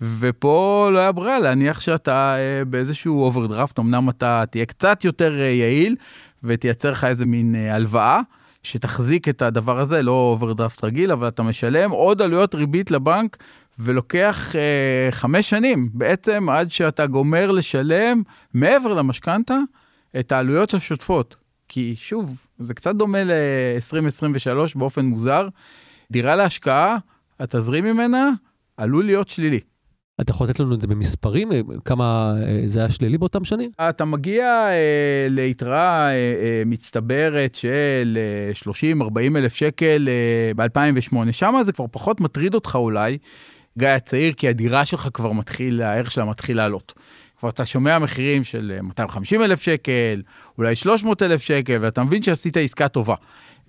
ופה 0.00 0.88
לא 0.92 0.98
היה 0.98 1.12
ברירה 1.12 1.38
להניח 1.38 1.80
שאתה 1.80 2.36
אה, 2.38 2.64
באיזשהו 2.64 3.22
אוברדרפט, 3.22 3.78
אמנם 3.78 4.08
אתה 4.08 4.44
תהיה 4.50 4.66
קצת 4.66 5.04
יותר 5.04 5.32
יעיל 5.32 5.96
ותייצר 6.42 6.90
לך 6.90 7.04
איזה 7.04 7.26
מין 7.26 7.54
הלוואה. 7.54 8.20
שתחזיק 8.62 9.28
את 9.28 9.42
הדבר 9.42 9.80
הזה, 9.80 10.02
לא 10.02 10.10
אוברדרפט 10.12 10.84
רגיל, 10.84 11.12
אבל 11.12 11.28
אתה 11.28 11.42
משלם 11.42 11.90
עוד 11.90 12.22
עלויות 12.22 12.54
ריבית 12.54 12.90
לבנק 12.90 13.36
ולוקח 13.78 14.56
אה, 14.56 15.08
חמש 15.10 15.50
שנים 15.50 15.88
בעצם 15.94 16.48
עד 16.48 16.70
שאתה 16.70 17.06
גומר 17.06 17.50
לשלם 17.50 18.22
מעבר 18.54 18.94
למשכנתה 18.94 19.58
את 20.20 20.32
העלויות 20.32 20.74
השוטפות. 20.74 21.36
כי 21.68 21.94
שוב, 21.96 22.46
זה 22.58 22.74
קצת 22.74 22.94
דומה 22.94 23.24
ל-2023 23.24 24.78
באופן 24.78 25.04
מוזר. 25.04 25.48
דירה 26.10 26.36
להשקעה, 26.36 26.96
התזרים 27.40 27.84
ממנה 27.84 28.30
עלול 28.76 29.04
להיות 29.04 29.28
שלילי. 29.28 29.60
אתה 30.20 30.30
יכול 30.30 30.46
לתת 30.48 30.60
לנו 30.60 30.74
את 30.74 30.80
זה 30.80 30.86
במספרים? 30.86 31.52
אה, 31.52 31.60
כמה 31.84 32.34
אה, 32.46 32.62
זה 32.66 32.78
היה 32.78 32.90
שלילי 32.90 33.18
באותם 33.18 33.44
שנים? 33.44 33.70
אתה 33.88 34.04
מגיע 34.04 34.44
אה, 34.68 35.26
ליתרה 35.30 36.08
אה, 36.08 36.12
אה, 36.12 36.62
מצטברת 36.66 37.54
של 37.54 38.18
אה, 38.66 38.72
30-40 39.02 39.36
אלף 39.36 39.54
שקל 39.54 40.08
אה, 40.08 40.66
ב-2008, 40.68 41.32
שם 41.32 41.54
זה 41.64 41.72
כבר 41.72 41.86
פחות 41.90 42.20
מטריד 42.20 42.54
אותך 42.54 42.74
אולי, 42.76 43.18
גיא 43.78 43.88
הצעיר, 43.88 44.32
כי 44.32 44.48
הדירה 44.48 44.86
שלך 44.86 45.08
כבר 45.14 45.32
מתחיל, 45.32 45.82
הערך 45.82 46.10
שלה 46.10 46.24
מתחיל 46.24 46.56
לעלות. 46.56 46.92
כבר 47.38 47.50
אתה 47.50 47.66
שומע 47.66 47.98
מחירים 47.98 48.44
של 48.44 48.78
250 48.82 49.40
אה, 49.40 49.46
אלף 49.46 49.62
שקל, 49.62 50.22
אולי 50.58 50.76
300 50.76 51.22
אלף 51.22 51.42
שקל, 51.42 51.78
ואתה 51.80 52.04
מבין 52.04 52.22
שעשית 52.22 52.56
עסקה 52.56 52.88
טובה. 52.88 53.14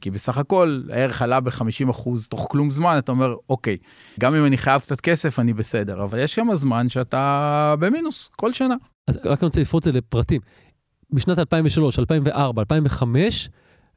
כי 0.02 0.12
בסך 0.12 0.38
הכל 0.38 0.82
הערך 0.90 1.22
עלה 1.22 1.40
ב-50% 1.40 2.10
תוך 2.30 2.48
כלום 2.52 2.72
זמן, 2.72 2.98
אתה 2.98 3.12
אומר, 3.12 3.36
אוקיי, 3.50 3.78
גם 4.20 4.36
אם 4.36 4.46
אני 4.46 4.58
חייב 4.58 4.82
קצת 4.82 5.02
כסף, 5.02 5.40
אני 5.40 5.54
בסדר, 5.54 6.04
אבל 6.04 6.20
יש 6.20 6.36
כמה 6.36 6.56
זמן 6.56 6.90
שאתה 6.90 7.76
במינוס, 7.80 8.30
כל 8.36 8.54
שנה. 8.54 8.76
אז 9.08 9.18
רק 9.18 9.26
אני 9.26 9.48
רוצה 9.48 9.62
לפרוט 9.62 9.88
את 9.88 9.94
זה 9.94 10.00
לפרטים. 10.00 10.42
בשנת 11.12 11.40
2003, 11.40 12.00
2004, 12.00 12.62
2005, 12.62 13.50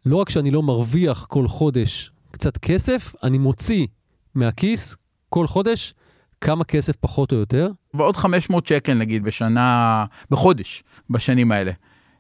לא 0.07 0.17
רק 0.17 0.31
שאני 0.31 0.51
לא 0.51 0.63
מרוויח 0.63 1.27
כל 1.29 1.49
חודש 1.49 2.11
קצת 2.31 2.59
כסף, 2.59 3.15
אני 3.23 3.39
מוציא 3.39 3.87
מהכיס 4.35 4.97
כל 5.29 5.47
חודש 5.47 5.95
כמה 6.41 6.65
כסף 6.65 6.97
פחות 6.97 7.33
או 7.33 7.37
יותר. 7.37 7.71
ועוד 7.95 8.17
500 8.17 8.67
שקל 8.67 8.95
נגיד 8.95 9.25
בשנה, 9.25 10.05
בחודש, 10.31 10.85
בשנים 11.11 11.53
האלה. 11.53 11.73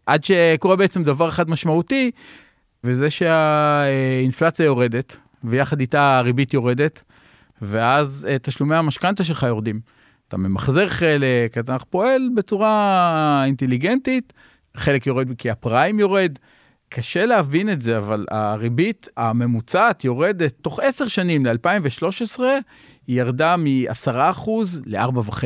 עד 0.06 0.24
שקורה 0.24 0.76
בעצם 0.76 1.02
דבר 1.02 1.28
אחד 1.28 1.50
משמעותי, 1.50 2.10
וזה 2.84 3.10
שהאינפלציה 3.10 4.66
יורדת, 4.66 5.16
ויחד 5.44 5.80
איתה 5.80 6.18
הריבית 6.18 6.54
יורדת, 6.54 7.02
ואז 7.62 8.26
אה, 8.30 8.38
תשלומי 8.38 8.76
המשכנתה 8.76 9.24
שלך 9.24 9.42
יורדים. 9.42 9.80
אתה 10.28 10.36
ממחזר 10.36 10.88
חלק, 10.88 11.58
אתה 11.58 11.78
פועל 11.78 12.28
בצורה 12.36 13.42
אינטליגנטית, 13.46 14.32
חלק 14.76 15.06
יורד 15.06 15.28
כי 15.38 15.50
הפריים 15.50 16.00
יורד. 16.00 16.38
קשה 16.88 17.26
להבין 17.26 17.72
את 17.72 17.82
זה, 17.82 17.98
אבל 17.98 18.26
הריבית 18.30 19.08
הממוצעת 19.16 20.04
יורדת 20.04 20.52
תוך 20.62 20.80
עשר 20.80 21.08
שנים 21.08 21.46
ל-2013, 21.46 22.40
היא 23.06 23.20
ירדה 23.20 23.56
מ-10% 23.56 24.50
ל-4.5, 24.86 25.44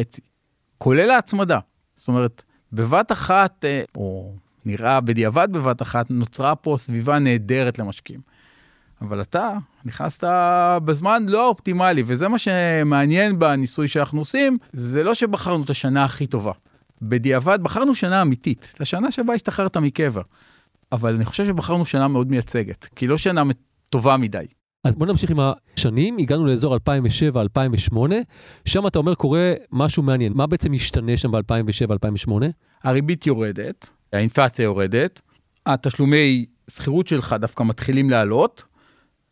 כולל 0.79 1.11
ההצמדה. 1.11 1.59
זאת 1.97 2.09
אומרת, 2.09 2.43
בבת 2.73 3.13
אחת, 3.13 3.65
אה, 3.65 3.83
או 3.95 4.35
נראה 4.67 5.01
בדיעבד 5.01 5.49
בבת 5.53 5.83
אחת, 5.83 6.11
נוצרה 6.11 6.55
פה 6.55 6.77
סביבה 6.79 7.19
נהדרת 7.19 7.79
למשקיעים. 7.79 8.21
אבל 9.03 9.21
אתה 9.21 9.53
נכנסת 9.85 10.25
בזמן 10.85 11.27
לא 11.29 11.49
אופטימלי, 11.49 12.03
וזה 12.07 12.29
מה 12.29 12.39
שמעניין 12.39 13.39
בניסוי 13.39 13.89
שאנחנו 13.89 14.19
עושים, 14.19 14.59
זה 14.73 15.03
לא 15.03 15.15
שבחרנו 15.15 15.65
את 15.65 15.71
השנה 15.71 16.05
הכי 16.05 16.27
טובה. 16.27 16.53
בדיעבד 17.03 17.63
בחרנו 17.63 17.95
שנה 17.95 18.23
אמיתית, 18.23 18.75
לשנה 18.81 19.13
שבה 19.13 19.35
השתחררת 19.35 19.77
מקבע. 19.77 20.23
אבל 20.93 21.15
אני 21.15 21.25
חושב 21.25 21.47
שבחרנו 21.47 21.85
שנה 21.85 22.09
מאוד 22.09 22.31
מייצגת, 22.31 22.85
כי 22.97 23.07
לא 23.07 23.19
שנה 23.19 23.43
טובה 23.91 24.17
מדי. 24.17 24.47
אז 24.85 24.95
בוא 24.95 25.07
נמשיך 25.07 25.31
עם 25.31 25.39
השנים, 25.41 26.19
הגענו 26.19 26.47
לאזור 26.47 26.77
2007-2008, 26.77 27.97
שם 28.65 28.87
אתה 28.87 28.99
אומר 28.99 29.15
קורה 29.15 29.53
משהו 29.73 30.03
מעניין. 30.03 30.33
מה 30.37 30.47
בעצם 30.47 30.73
השתנה 30.73 31.17
שם 31.17 31.33
ב-2007-2008? 31.33 32.33
הריבית 32.85 33.27
יורדת, 33.27 33.91
האינפלציה 34.13 34.63
יורדת, 34.63 35.21
התשלומי 35.67 36.47
שכירות 36.71 37.09
שלך 37.09 37.37
דווקא 37.41 37.63
מתחילים 37.63 38.11
לעלות, 38.11 38.65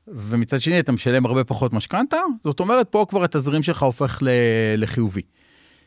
ומצד 0.09 0.61
שני 0.61 0.81
אתה 0.81 0.93
משלם 0.93 1.27
הרבה 1.27 1.45
פחות 1.45 1.73
משכנתה, 1.73 2.21
זאת 2.45 2.61
אומרת 2.61 2.89
פה 2.91 3.07
כבר 3.09 3.25
התזרים 3.25 3.63
שלך 3.63 3.83
הופך 3.83 4.23
לחיובי. 4.77 5.23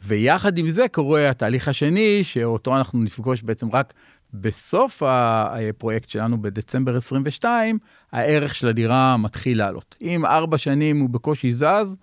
ויחד 0.03 0.57
עם 0.57 0.69
זה 0.69 0.85
קורה 0.91 1.29
התהליך 1.29 1.67
השני, 1.67 2.23
שאותו 2.23 2.77
אנחנו 2.77 2.99
נפגוש 2.99 3.41
בעצם 3.41 3.67
רק 3.73 3.93
בסוף 4.33 5.03
הפרויקט 5.05 6.09
שלנו 6.09 6.41
בדצמבר 6.41 6.97
22, 6.97 7.77
הערך 8.11 8.55
של 8.55 8.67
הדירה 8.67 9.17
מתחיל 9.17 9.57
לעלות. 9.57 9.95
אם 10.01 10.25
ארבע 10.25 10.57
שנים 10.57 10.99
הוא 10.99 11.09
בקושי 11.09 11.53
זז, 11.53 11.97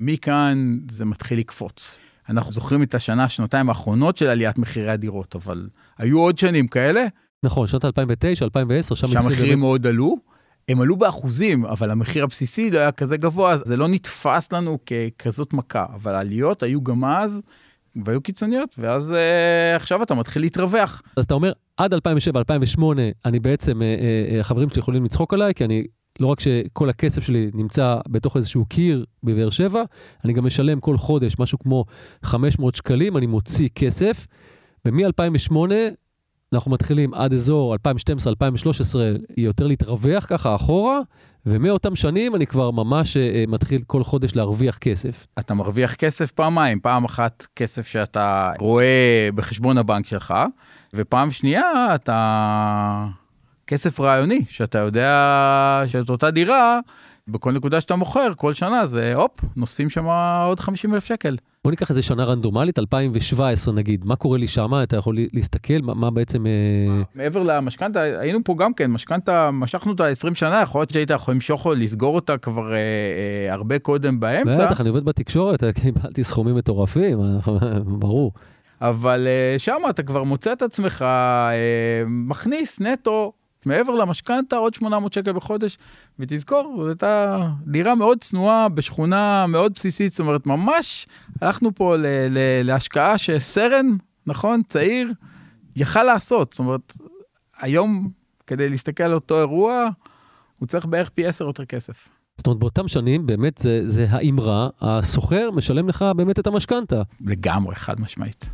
מכאן 0.00 0.78
זה 0.90 1.04
מתחיל 1.04 1.38
לקפוץ. 1.38 2.00
אנחנו 2.28 2.52
זוכרים 2.52 2.82
את 2.82 2.94
השנה, 2.94 3.28
שנתיים 3.28 3.68
האחרונות 3.68 4.16
של 4.16 4.26
עליית 4.26 4.58
מחירי 4.58 4.90
הדירות, 4.90 5.34
אבל 5.34 5.68
היו 5.98 6.18
עוד 6.20 6.38
שנים 6.38 6.68
כאלה. 6.68 7.06
נכון, 7.42 7.66
שנת 7.66 7.84
2009, 7.84 8.44
2010, 8.44 8.94
שם 8.94 9.18
המחירים 9.18 9.60
מאוד 9.60 9.86
עלו. 9.86 10.16
הם 10.68 10.80
עלו 10.80 10.96
באחוזים, 10.96 11.64
אבל 11.64 11.90
המחיר 11.90 12.24
הבסיסי 12.24 12.70
לא 12.70 12.78
היה 12.78 12.92
כזה 12.92 13.16
גבוה, 13.16 13.56
זה 13.64 13.76
לא 13.76 13.88
נתפס 13.88 14.52
לנו 14.52 14.78
ככזאת 14.86 15.52
מכה, 15.52 15.86
אבל 15.94 16.14
העליות 16.14 16.62
היו 16.62 16.82
גם 16.82 17.04
אז, 17.04 17.42
והיו 18.04 18.20
קיצוניות, 18.20 18.74
ואז 18.78 19.12
אה, 19.12 19.76
עכשיו 19.76 20.02
אתה 20.02 20.14
מתחיל 20.14 20.42
להתרווח. 20.42 21.02
אז 21.16 21.24
אתה 21.24 21.34
אומר, 21.34 21.52
עד 21.76 21.94
2007-2008, 21.94 21.98
אני 23.24 23.40
בעצם, 23.40 23.82
אה, 23.82 23.86
אה, 24.32 24.40
החברים 24.40 24.70
שלי 24.70 24.78
יכולים 24.78 25.04
לצחוק 25.04 25.34
עליי, 25.34 25.54
כי 25.54 25.64
אני, 25.64 25.84
לא 26.20 26.26
רק 26.26 26.40
שכל 26.40 26.88
הכסף 26.88 27.22
שלי 27.22 27.50
נמצא 27.54 27.96
בתוך 28.08 28.36
איזשהו 28.36 28.64
קיר 28.64 29.04
בבאר 29.22 29.50
שבע, 29.50 29.82
אני 30.24 30.32
גם 30.32 30.46
משלם 30.46 30.80
כל 30.80 30.96
חודש 30.96 31.34
משהו 31.38 31.58
כמו 31.58 31.84
500 32.22 32.74
שקלים, 32.74 33.16
אני 33.16 33.26
מוציא 33.26 33.68
כסף, 33.74 34.26
ומ-2008 34.84 35.56
אנחנו 36.52 36.70
מתחילים 36.70 37.14
עד 37.14 37.32
אזור 37.32 37.74
2012-2013 37.74 37.78
יותר 39.36 39.66
להתרווח 39.66 40.26
ככה 40.26 40.54
אחורה, 40.54 41.00
ומאותם 41.46 41.96
שנים 41.96 42.34
אני 42.34 42.46
כבר 42.46 42.70
ממש 42.70 43.16
uh, 43.16 43.50
מתחיל 43.50 43.82
כל 43.86 44.04
חודש 44.04 44.36
להרוויח 44.36 44.78
כסף. 44.78 45.26
אתה 45.38 45.54
מרוויח 45.54 45.94
כסף 45.94 46.30
פעמיים, 46.30 46.80
פעם 46.80 47.04
אחת 47.04 47.46
כסף 47.56 47.86
שאתה 47.86 48.52
רואה 48.58 49.28
בחשבון 49.34 49.78
הבנק 49.78 50.06
שלך, 50.06 50.34
ופעם 50.94 51.30
שנייה 51.30 51.94
אתה 51.94 53.06
כסף 53.66 54.00
רעיוני, 54.00 54.44
שאתה 54.48 54.78
יודע 54.78 55.82
שאת 55.86 56.10
אותה 56.10 56.30
דירה, 56.30 56.78
בכל 57.28 57.52
נקודה 57.52 57.80
שאתה 57.80 57.96
מוכר, 57.96 58.32
כל 58.36 58.52
שנה 58.52 58.86
זה 58.86 59.14
הופ, 59.14 59.30
נוספים 59.56 59.90
שם 59.90 60.06
עוד 60.46 60.60
50 60.60 60.94
אלף 60.94 61.04
שקל. 61.04 61.36
בוא 61.64 61.70
ניקח 61.70 61.90
איזה 61.90 62.02
שנה 62.02 62.24
רנדומלית, 62.24 62.78
2017 62.78 63.74
נגיד, 63.74 64.04
מה 64.04 64.16
קורה 64.16 64.38
לי 64.38 64.48
שם? 64.48 64.70
אתה 64.82 64.96
יכול 64.96 65.16
להסתכל, 65.32 65.78
מה, 65.82 65.94
מה 65.94 66.10
בעצם... 66.10 66.46
אה... 66.46 67.02
מעבר 67.14 67.42
למשכנתה, 67.42 68.02
היינו 68.02 68.38
פה 68.44 68.54
גם 68.58 68.74
כן, 68.74 68.90
משכנתה, 68.90 69.50
משכנו 69.50 69.92
אותה 69.92 70.06
20 70.06 70.34
שנה, 70.34 70.60
יכול 70.62 70.80
להיות 70.80 70.90
שהיית 70.90 71.10
יכול 71.10 71.34
למשוך 71.34 71.66
או 71.66 71.74
לסגור 71.74 72.14
אותה 72.14 72.38
כבר 72.38 72.72
אה, 72.72 72.78
אה, 72.78 73.52
הרבה 73.52 73.78
קודם 73.78 74.20
באמצע. 74.20 74.66
בטח, 74.66 74.80
אני 74.80 74.88
עובד 74.88 75.04
בתקשורת, 75.04 75.64
קיבלתי 75.64 76.24
סכומים 76.24 76.54
מטורפים, 76.54 77.18
ברור. 78.00 78.32
אבל 78.82 79.26
אה, 79.26 79.58
שם 79.58 79.78
אתה 79.90 80.02
כבר 80.02 80.22
מוצא 80.24 80.52
את 80.52 80.62
עצמך 80.62 81.02
אה, 81.02 82.02
מכניס 82.06 82.80
נטו 82.80 83.32
מעבר 83.66 83.94
למשכנתה 83.94 84.56
עוד 84.56 84.74
800 84.74 85.12
שקל 85.12 85.32
בחודש, 85.32 85.78
ותזכור, 86.18 86.74
זו 86.82 86.88
הייתה 86.88 87.38
דירה 87.66 87.94
מאוד 87.94 88.18
צנועה 88.20 88.68
בשכונה 88.68 89.46
מאוד 89.46 89.72
בסיסית, 89.74 90.12
זאת 90.12 90.20
אומרת, 90.20 90.46
ממש 90.46 91.06
הלכנו 91.40 91.74
פה 91.74 91.96
ל- 91.96 92.06
ל- 92.30 92.62
להשקעה 92.64 93.18
שסרן, 93.18 93.86
נכון, 94.26 94.62
צעיר, 94.68 95.12
יכל 95.76 96.02
לעשות. 96.02 96.52
זאת 96.52 96.58
אומרת, 96.58 96.92
היום, 97.60 98.10
כדי 98.46 98.68
להסתכל 98.68 99.02
על 99.04 99.14
אותו 99.14 99.38
אירוע, 99.38 99.88
הוא 100.58 100.66
צריך 100.66 100.86
בערך 100.86 101.08
פי 101.08 101.26
10 101.26 101.44
יותר 101.44 101.64
כסף. 101.64 102.08
זאת 102.36 102.46
אומרת, 102.46 102.58
באותם 102.58 102.88
שנים, 102.88 103.26
באמת, 103.26 103.58
זה, 103.58 103.82
זה 103.90 104.06
האמרה, 104.10 104.68
הסוחר 104.80 105.50
משלם 105.50 105.88
לך 105.88 106.04
באמת 106.16 106.38
את 106.38 106.46
המשכנתה. 106.46 107.02
לגמרי, 107.20 107.74
חד 107.74 108.00
משמעית. 108.00 108.44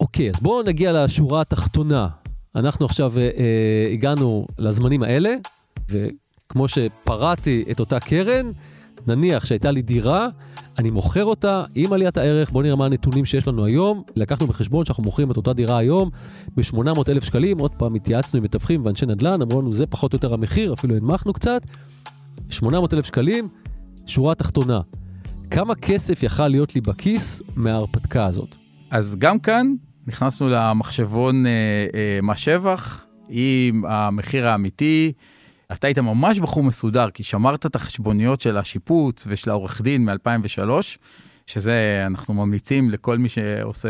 אוקיי, 0.00 0.30
אז 0.30 0.40
בואו 0.40 0.62
נגיע 0.62 1.04
לשורה 1.04 1.40
התחתונה. 1.40 2.08
אנחנו 2.56 2.86
עכשיו 2.86 3.12
אה, 3.18 3.22
אה, 3.22 3.92
הגענו 3.92 4.46
לזמנים 4.58 5.02
האלה, 5.02 5.34
וכמו 5.90 6.68
שפרעתי 6.68 7.64
את 7.70 7.80
אותה 7.80 8.00
קרן, 8.00 8.50
נניח 9.06 9.44
שהייתה 9.44 9.70
לי 9.70 9.82
דירה, 9.82 10.28
אני 10.78 10.90
מוכר 10.90 11.24
אותה 11.24 11.64
עם 11.74 11.92
עליית 11.92 12.16
הערך, 12.16 12.50
בואו 12.50 12.62
נראה 12.62 12.76
מה 12.76 12.86
הנתונים 12.86 13.24
שיש 13.24 13.48
לנו 13.48 13.64
היום. 13.64 14.02
לקחנו 14.16 14.46
בחשבון 14.46 14.84
שאנחנו 14.84 15.02
מוכרים 15.02 15.30
את 15.30 15.36
אותה 15.36 15.52
דירה 15.52 15.78
היום 15.78 16.10
ב-800 16.56 17.08
אלף 17.08 17.24
שקלים, 17.24 17.58
עוד 17.58 17.72
פעם 17.78 17.94
התייעצנו 17.94 18.38
עם 18.38 18.44
מתווכים 18.44 18.84
ואנשי 18.84 19.06
נדל"ן, 19.06 19.42
אמרו 19.42 19.60
לנו 19.60 19.74
זה 19.74 19.86
פחות 19.86 20.12
או 20.12 20.16
יותר 20.16 20.34
המחיר, 20.34 20.72
אפילו 20.72 20.96
הנמכנו 20.96 21.32
קצת. 21.32 21.62
800 22.50 22.94
אלף 22.94 23.06
שקלים, 23.06 23.48
שורה 24.06 24.34
תחתונה. 24.34 24.80
כמה 25.50 25.74
כסף 25.74 26.22
יכל 26.22 26.48
להיות 26.48 26.74
לי 26.74 26.80
בכיס 26.80 27.42
מההרפתקה 27.56 28.26
הזאת? 28.26 28.54
אז 28.90 29.16
גם 29.18 29.38
כאן 29.38 29.74
נכנסנו 30.06 30.48
למחשבון 30.48 31.46
אה, 31.46 31.50
אה, 31.94 32.18
מס 32.22 32.38
שבח 32.38 33.06
עם 33.28 33.84
המחיר 33.88 34.48
האמיתי. 34.48 35.12
אתה 35.72 35.86
היית 35.86 35.98
ממש 35.98 36.38
בחור 36.38 36.62
מסודר, 36.62 37.10
כי 37.10 37.22
שמרת 37.22 37.66
את 37.66 37.76
החשבוניות 37.76 38.40
של 38.40 38.56
השיפוץ 38.56 39.26
ושל 39.28 39.50
העורך 39.50 39.80
דין 39.80 40.04
מ-2003, 40.04 40.70
שזה 41.46 42.02
אנחנו 42.06 42.34
ממליצים 42.34 42.90
לכל 42.90 43.18
מי 43.18 43.28
שעושה 43.28 43.88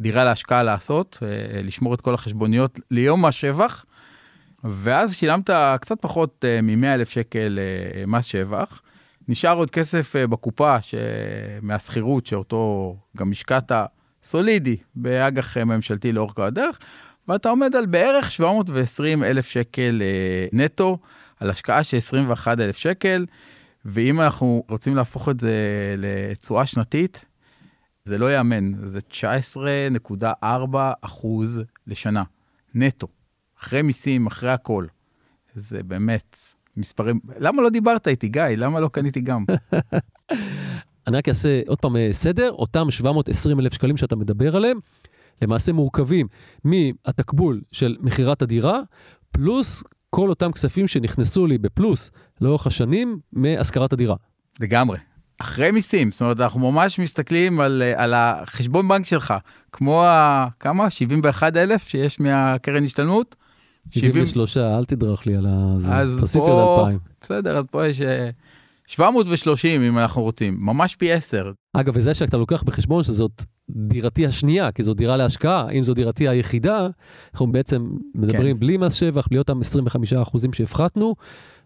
דירה 0.00 0.24
להשקעה 0.24 0.62
לעשות, 0.62 1.18
אה, 1.22 1.62
לשמור 1.62 1.94
את 1.94 2.00
כל 2.00 2.14
החשבוניות 2.14 2.80
ליום 2.90 3.24
מס 3.24 3.34
שבח, 3.34 3.84
ואז 4.64 5.14
שילמת 5.14 5.50
קצת 5.80 5.96
פחות 6.00 6.44
מ-100 6.62 6.86
אלף 6.86 7.08
שקל 7.08 7.58
מס 8.06 8.24
שבח. 8.24 8.82
נשאר 9.28 9.56
עוד 9.56 9.70
כסף 9.70 10.16
אה, 10.16 10.26
בקופה 10.26 10.82
ש... 10.82 10.94
מהשכירות 11.62 12.26
שאותו 12.26 12.96
גם 13.16 13.32
השקעת 13.32 13.72
סולידי 14.24 14.76
באג"ח 14.94 15.56
ממשלתי 15.56 16.12
לאורך 16.12 16.32
כל 16.36 16.42
הדרך, 16.42 16.78
ואתה 17.28 17.48
עומד 17.48 17.76
על 17.76 17.86
בערך 17.86 18.32
720 18.32 19.24
אלף 19.24 19.48
שקל 19.48 20.02
אה, 20.02 20.46
נטו, 20.52 20.98
על 21.40 21.50
השקעה 21.50 21.84
של 21.84 21.96
21 21.96 22.60
אלף 22.60 22.76
שקל, 22.76 23.26
ואם 23.84 24.20
אנחנו 24.20 24.64
רוצים 24.68 24.96
להפוך 24.96 25.28
את 25.28 25.40
זה 25.40 25.54
לתשואה 25.98 26.66
שנתית, 26.66 27.24
זה 28.04 28.18
לא 28.18 28.26
ייאמן, 28.30 28.72
זה 28.88 28.98
19.4 29.10 30.44
אחוז 31.00 31.62
לשנה, 31.86 32.22
נטו, 32.74 33.06
אחרי 33.60 33.82
מיסים, 33.82 34.26
אחרי 34.26 34.50
הכל. 34.50 34.86
זה 35.54 35.82
באמת 35.82 36.36
מספרים, 36.76 37.20
למה 37.38 37.62
לא 37.62 37.70
דיברת 37.70 38.08
איתי, 38.08 38.28
גיא? 38.28 38.42
למה 38.42 38.80
לא 38.80 38.88
קניתי 38.88 39.20
גם? 39.20 39.44
אני 41.06 41.16
רק 41.16 41.28
אעשה 41.28 41.60
עוד 41.66 41.78
פעם 41.78 41.96
אה, 41.96 42.08
סדר, 42.12 42.50
אותם 42.50 42.90
720 42.90 43.60
אלף 43.60 43.74
שקלים 43.74 43.96
שאתה 43.96 44.16
מדבר 44.16 44.56
עליהם, 44.56 44.78
למעשה 45.42 45.72
מורכבים 45.72 46.26
מהתקבול 46.64 47.60
של 47.72 47.96
מכירת 48.00 48.42
הדירה, 48.42 48.80
פלוס 49.32 49.84
כל 50.10 50.28
אותם 50.28 50.52
כספים 50.52 50.86
שנכנסו 50.86 51.46
לי 51.46 51.58
בפלוס 51.58 52.10
לאורך 52.40 52.66
השנים 52.66 53.18
מהשכרת 53.32 53.92
הדירה. 53.92 54.16
לגמרי. 54.60 54.98
אחרי 55.40 55.70
מיסים, 55.70 56.10
זאת 56.10 56.20
אומרת, 56.20 56.40
אנחנו 56.40 56.72
ממש 56.72 56.98
מסתכלים 56.98 57.60
על, 57.60 57.82
אה, 57.82 58.02
על 58.04 58.14
החשבון 58.14 58.88
בנק 58.88 59.06
שלך, 59.06 59.34
כמו 59.72 60.04
ה... 60.04 60.48
כמה? 60.60 60.90
71 60.90 61.56
אלף 61.56 61.88
שיש 61.88 62.20
מהקרן 62.20 62.84
השתלמות? 62.84 63.36
73, 63.90 64.56
אל 64.56 64.84
תדרך 64.84 65.26
לי 65.26 65.36
על 65.36 65.46
ה... 65.48 65.76
אז 65.90 66.16
תוסיף 66.20 66.44
לי 66.44 66.50
עוד 66.50 66.80
2,000. 66.80 66.98
בסדר, 67.20 67.56
אז 67.56 67.64
פה 67.70 67.86
יש 67.86 68.00
אה, 68.00 68.30
730 68.86 69.82
אם 69.82 69.98
אנחנו 69.98 70.22
רוצים, 70.22 70.56
ממש 70.60 70.96
פי 70.96 71.12
10. 71.12 71.52
אגב, 71.72 71.92
וזה 71.96 72.14
שאתה 72.14 72.36
לוקח 72.36 72.62
בחשבון 72.62 73.02
שזאת 73.04 73.42
דירתי 73.70 74.26
השנייה, 74.26 74.72
כי 74.72 74.82
זו 74.82 74.94
דירה 74.94 75.16
להשקעה, 75.16 75.70
אם 75.70 75.82
זו 75.82 75.94
דירתי 75.94 76.28
היחידה, 76.28 76.88
אנחנו 77.32 77.52
בעצם 77.52 77.90
מדברים 78.14 78.54
כן. 78.56 78.60
בלי 78.60 78.76
מס 78.76 78.92
שבח, 78.94 79.26
בלי 79.28 79.38
אותם 79.38 79.60
25% 79.60 80.52
שהפחתנו, 80.52 81.14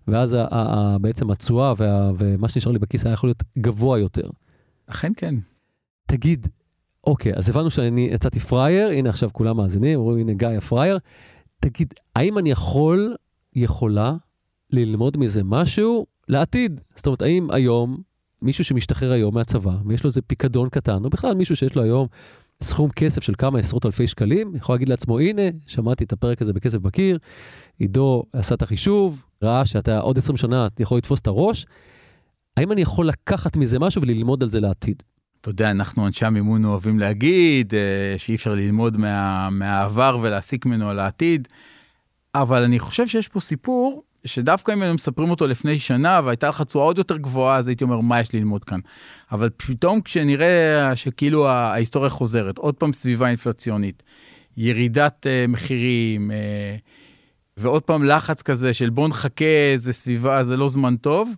ואז 0.08 0.32
ה- 0.34 0.42
ה- 0.42 0.46
ה- 0.50 0.98
בעצם 0.98 1.30
התשואה 1.30 1.72
וה- 1.76 2.10
ומה 2.18 2.48
שנשאר 2.48 2.72
לי 2.72 2.78
בכיס 2.78 3.06
היה 3.06 3.12
יכול 3.12 3.28
להיות 3.28 3.42
גבוה 3.58 3.98
יותר. 3.98 4.30
אכן 4.86 5.12
כן. 5.16 5.34
תגיד, 6.06 6.46
אוקיי, 7.06 7.32
אז 7.36 7.48
הבנו 7.48 7.70
שאני 7.70 8.08
יצאתי 8.12 8.40
פראייר, 8.40 8.88
הנה 8.88 9.08
עכשיו 9.08 9.30
כולם 9.32 9.56
מאזינים, 9.56 9.98
אומרים, 9.98 10.28
הנה 10.28 10.32
גיא 10.38 10.48
הפראייר. 10.48 10.98
תגיד, 11.60 11.94
האם 12.16 12.38
אני 12.38 12.50
יכול, 12.50 13.16
יכולה, 13.54 14.14
ללמוד 14.70 15.16
מזה 15.16 15.44
משהו 15.44 16.06
לעתיד? 16.28 16.80
זאת 16.94 17.06
אומרת, 17.06 17.22
האם 17.22 17.50
היום, 17.50 18.02
מישהו 18.42 18.64
שמשתחרר 18.64 19.12
היום 19.12 19.34
מהצבא, 19.34 19.76
ויש 19.86 20.04
לו 20.04 20.08
איזה 20.08 20.22
פיקדון 20.22 20.68
קטן, 20.68 21.04
או 21.04 21.10
בכלל 21.10 21.34
מישהו 21.34 21.56
שיש 21.56 21.76
לו 21.76 21.82
היום 21.82 22.06
סכום 22.62 22.90
כסף 22.90 23.22
של 23.22 23.32
כמה 23.38 23.58
עשרות 23.58 23.86
אלפי 23.86 24.06
שקלים, 24.06 24.52
יכול 24.54 24.74
להגיד 24.74 24.88
לעצמו, 24.88 25.18
הנה, 25.18 25.42
שמעתי 25.66 26.04
את 26.04 26.12
הפרק 26.12 26.42
הזה 26.42 26.52
בכסף 26.52 26.78
בקיר, 26.78 27.18
עידו 27.78 28.22
עשה 28.32 28.54
את 28.54 28.62
החישוב, 28.62 29.24
ראה 29.42 29.66
שאתה 29.66 29.98
עוד 29.98 30.18
20 30.18 30.36
שנה 30.36 30.68
יכול 30.78 30.98
לתפוס 30.98 31.20
את 31.20 31.26
הראש, 31.26 31.66
האם 32.56 32.72
אני 32.72 32.80
יכול 32.80 33.08
לקחת 33.08 33.56
מזה 33.56 33.78
משהו 33.78 34.02
וללמוד 34.02 34.42
על 34.42 34.50
זה 34.50 34.60
לעתיד? 34.60 35.02
אתה 35.40 35.50
יודע, 35.50 35.70
אנחנו 35.70 36.06
אנשי 36.06 36.26
המימון 36.26 36.64
אוהבים 36.64 36.98
להגיד 36.98 37.74
אה, 37.74 38.18
שאי 38.18 38.34
אפשר 38.34 38.54
ללמוד 38.54 38.96
מה, 38.96 39.50
מהעבר 39.50 40.18
ולהסיק 40.22 40.66
ממנו 40.66 40.90
על 40.90 40.98
העתיד, 40.98 41.48
אבל 42.34 42.62
אני 42.62 42.78
חושב 42.78 43.06
שיש 43.06 43.28
פה 43.28 43.40
סיפור 43.40 44.02
שדווקא 44.28 44.72
אם 44.72 44.82
היינו 44.82 44.94
מספרים 44.94 45.30
אותו 45.30 45.46
לפני 45.46 45.78
שנה 45.78 46.20
והייתה 46.24 46.48
לך 46.48 46.62
תשואה 46.62 46.84
עוד 46.84 46.98
יותר 46.98 47.16
גבוהה, 47.16 47.56
אז 47.56 47.68
הייתי 47.68 47.84
אומר, 47.84 48.00
מה 48.00 48.20
יש 48.20 48.34
ללמוד 48.34 48.64
כאן? 48.64 48.80
אבל 49.32 49.50
פתאום 49.56 50.00
כשנראה 50.00 50.96
שכאילו 50.96 51.48
ההיסטוריה 51.48 52.10
חוזרת, 52.10 52.58
עוד 52.58 52.74
פעם 52.74 52.92
סביבה 52.92 53.28
אינפלציונית, 53.28 54.02
ירידת 54.56 55.26
אה, 55.26 55.44
מחירים, 55.48 56.30
אה, 56.30 56.76
ועוד 57.56 57.82
פעם 57.82 58.04
לחץ 58.04 58.42
כזה 58.42 58.74
של 58.74 58.90
בוא 58.90 59.08
נחכה, 59.08 59.44
זה 59.76 59.92
סביבה, 59.92 60.44
זה 60.44 60.56
לא 60.56 60.68
זמן 60.68 60.96
טוב, 60.96 61.32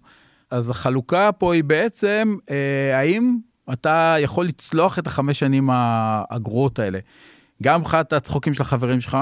אז 0.50 0.70
החלוקה 0.70 1.32
פה 1.32 1.54
היא 1.54 1.64
בעצם, 1.64 2.36
אה, 2.50 2.98
האם 2.98 3.36
אתה 3.72 4.16
יכול 4.20 4.46
לצלוח 4.46 4.98
את 4.98 5.06
החמש 5.06 5.38
שנים 5.38 5.68
הגרועות 6.30 6.78
האלה. 6.78 6.98
גם 7.62 7.80
מבחינת 7.80 8.12
הצחוקים 8.12 8.54
של 8.54 8.62
החברים 8.62 9.00
שלך, 9.00 9.18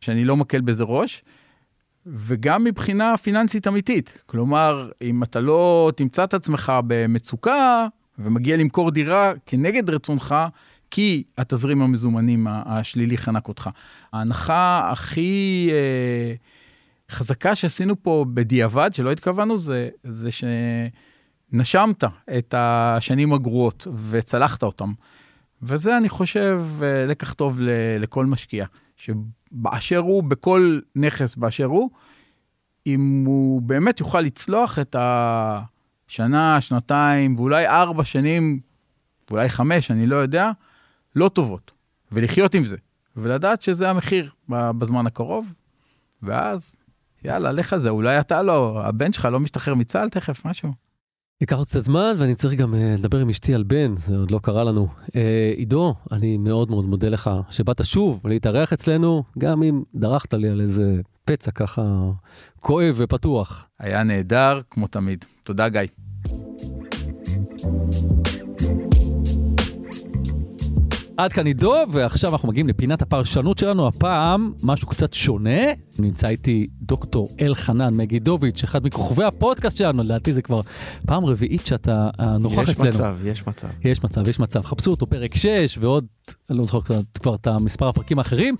שאני 0.00 0.24
לא 0.24 0.36
מקל 0.36 0.60
בזה 0.60 0.84
ראש, 0.84 1.22
וגם 2.06 2.64
מבחינה 2.64 3.16
פיננסית 3.16 3.68
אמיתית. 3.68 4.22
כלומר, 4.26 4.90
אם 5.02 5.22
אתה 5.22 5.40
לא 5.40 5.92
תמצא 5.96 6.24
את 6.24 6.34
עצמך 6.34 6.72
במצוקה 6.86 7.86
ומגיע 8.18 8.56
למכור 8.56 8.90
דירה 8.90 9.32
כנגד 9.46 9.90
רצונך, 9.90 10.34
כי 10.90 11.24
התזרים 11.38 11.82
המזומנים 11.82 12.46
השלילי 12.50 13.16
חנק 13.16 13.48
אותך. 13.48 13.70
ההנחה 14.12 14.88
הכי 14.92 15.68
אה, 15.72 16.34
חזקה 17.10 17.54
שעשינו 17.54 18.02
פה 18.02 18.24
בדיעבד, 18.34 18.90
שלא 18.94 19.12
התכוונו, 19.12 19.58
זה, 19.58 19.88
זה 20.04 20.28
שנשמת 21.52 22.04
את 22.38 22.54
השנים 22.56 23.32
הגרועות 23.32 23.86
וצלחת 24.10 24.62
אותם. 24.62 24.92
וזה, 25.62 25.96
אני 25.96 26.08
חושב, 26.08 26.64
אה, 26.82 27.06
לקח 27.06 27.32
טוב 27.32 27.60
לכל 28.00 28.26
משקיע, 28.26 28.66
שבאשר 29.52 29.98
הוא, 29.98 30.22
בכל 30.22 30.80
נכס 30.96 31.36
באשר 31.36 31.64
הוא, 31.64 31.90
אם 32.86 33.22
הוא 33.26 33.62
באמת 33.62 34.00
יוכל 34.00 34.20
לצלוח 34.20 34.78
את 34.78 34.96
השנה, 34.98 36.60
שנתיים, 36.60 37.36
ואולי 37.36 37.66
ארבע 37.66 38.04
שנים, 38.04 38.60
ואולי 39.30 39.48
חמש, 39.48 39.90
אני 39.90 40.06
לא 40.06 40.16
יודע, 40.16 40.50
לא 41.16 41.28
טובות, 41.28 41.72
ולחיות 42.12 42.54
עם 42.54 42.64
זה, 42.64 42.76
ולדעת 43.16 43.62
שזה 43.62 43.90
המחיר 43.90 44.30
בזמן 44.48 45.06
הקרוב, 45.06 45.52
ואז, 46.22 46.76
יאללה, 47.24 47.52
לך 47.52 47.72
על 47.72 47.80
זה, 47.80 47.88
אולי 47.88 48.20
אתה 48.20 48.42
לא, 48.42 48.82
הבן 48.84 49.12
שלך 49.12 49.24
לא 49.24 49.40
משתחרר 49.40 49.74
מצה"ל 49.74 50.08
תכף, 50.08 50.44
משהו. 50.44 50.87
ייקח 51.40 51.56
עוד 51.56 51.66
קצת 51.66 51.80
זמן, 51.80 52.14
ואני 52.18 52.34
צריך 52.34 52.54
גם 52.54 52.74
אה, 52.74 52.94
לדבר 52.98 53.18
עם 53.18 53.28
אשתי 53.28 53.54
על 53.54 53.62
בן, 53.62 53.94
זה 53.96 54.16
עוד 54.16 54.30
לא 54.30 54.38
קרה 54.42 54.64
לנו. 54.64 54.88
אה, 55.16 55.52
עידו, 55.56 55.94
אני 56.12 56.36
מאוד 56.36 56.70
מאוד 56.70 56.84
מודה 56.84 57.08
לך 57.08 57.30
שבאת 57.50 57.84
שוב 57.84 58.20
להתארח 58.26 58.72
אצלנו, 58.72 59.22
גם 59.38 59.62
אם 59.62 59.82
דרכת 59.94 60.34
לי 60.34 60.48
על 60.48 60.60
איזה 60.60 61.00
פצע 61.24 61.50
ככה 61.50 61.82
כואב 62.60 62.94
ופתוח. 62.98 63.66
היה 63.78 64.02
נהדר, 64.02 64.60
כמו 64.70 64.86
תמיד. 64.86 65.24
תודה, 65.42 65.68
גיא. 65.68 65.80
עד 71.18 71.32
כאן 71.32 71.46
עידו, 71.46 71.74
ועכשיו 71.92 72.32
אנחנו 72.32 72.48
מגיעים 72.48 72.68
לפינת 72.68 73.02
הפרשנות 73.02 73.58
שלנו, 73.58 73.88
הפעם 73.88 74.52
משהו 74.62 74.88
קצת 74.88 75.14
שונה. 75.14 75.60
נמצא 75.98 76.28
איתי 76.28 76.66
דוקטור 76.82 77.28
אלחנן 77.40 77.94
מגידוביץ', 77.96 78.64
אחד 78.64 78.84
מכוכבי 78.86 79.24
הפודקאסט 79.24 79.76
שלנו, 79.76 80.02
לדעתי 80.02 80.32
זה 80.32 80.42
כבר 80.42 80.60
פעם 81.06 81.24
רביעית 81.24 81.66
שאתה 81.66 82.10
אה, 82.20 82.38
נוכח 82.38 82.62
יש 82.62 82.68
אצלנו. 82.70 82.88
מצב, 82.90 83.16
יש 83.24 83.46
מצב. 83.46 83.68
יש 83.84 84.04
מצב, 84.04 84.28
יש 84.28 84.40
מצב. 84.40 84.62
חפשו 84.64 84.90
אותו 84.90 85.06
פרק 85.06 85.34
6 85.34 85.78
ועוד, 85.80 86.04
אני 86.50 86.58
לא 86.58 86.64
זוכר 86.64 86.94
כבר- 87.20 87.34
את 87.34 87.46
המספר 87.46 87.88
הפרקים 87.88 88.18
האחרים. 88.18 88.56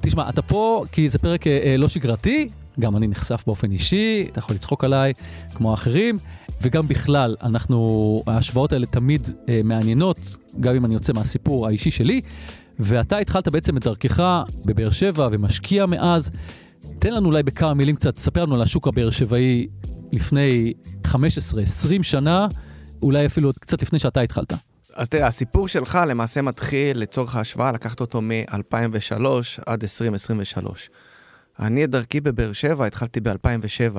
תשמע, 0.00 0.28
אתה 0.28 0.42
פה 0.42 0.84
כי 0.92 1.08
זה 1.08 1.18
פרק 1.18 1.46
אה, 1.46 1.74
לא 1.78 1.88
שגרתי, 1.88 2.48
גם 2.80 2.96
אני 2.96 3.06
נחשף 3.06 3.42
באופן 3.46 3.70
אישי, 3.70 4.26
אתה 4.32 4.38
יכול 4.38 4.54
לצחוק 4.56 4.84
עליי 4.84 5.12
כמו 5.54 5.70
האחרים, 5.70 6.14
וגם 6.62 6.88
בכלל, 6.88 7.36
אנחנו, 7.42 8.22
ההשוואות 8.26 8.72
האלה 8.72 8.86
תמיד 8.86 9.28
אה, 9.48 9.60
מעניינות, 9.64 10.36
גם 10.60 10.74
אם 10.74 10.84
אני 10.84 10.94
יוצא 10.94 11.12
מהסיפור 11.12 11.66
האישי 11.66 11.90
שלי. 11.90 12.20
ואתה 12.78 13.18
התחלת 13.18 13.48
בעצם 13.48 13.76
את 13.76 13.84
דרכך 13.84 14.42
בבאר 14.64 14.90
שבע 14.90 15.28
ומשקיע 15.32 15.86
מאז. 15.86 16.30
תן 16.98 17.14
לנו 17.14 17.26
אולי 17.26 17.42
בכמה 17.42 17.74
מילים 17.74 17.96
קצת, 17.96 18.16
ספר 18.16 18.44
לנו 18.44 18.54
על 18.54 18.62
השוק 18.62 18.88
הבאר 18.88 19.10
שבעי 19.10 19.68
לפני 20.12 20.72
15-20 21.06 21.12
שנה, 22.02 22.46
אולי 23.02 23.26
אפילו 23.26 23.50
קצת 23.60 23.82
לפני 23.82 23.98
שאתה 23.98 24.20
התחלת. 24.20 24.52
אז 24.94 25.08
תראה, 25.08 25.26
הסיפור 25.26 25.68
שלך 25.68 25.98
למעשה 26.08 26.42
מתחיל 26.42 26.98
לצורך 26.98 27.36
ההשוואה, 27.36 27.72
לקחת 27.72 28.00
אותו 28.00 28.20
מ-2003 28.22 29.24
עד 29.66 29.82
2023. 29.82 30.90
אני 31.58 31.84
את 31.84 31.90
דרכי 31.90 32.20
בבאר 32.20 32.52
שבע 32.52 32.86
התחלתי 32.86 33.20
ב-2007. 33.20 33.98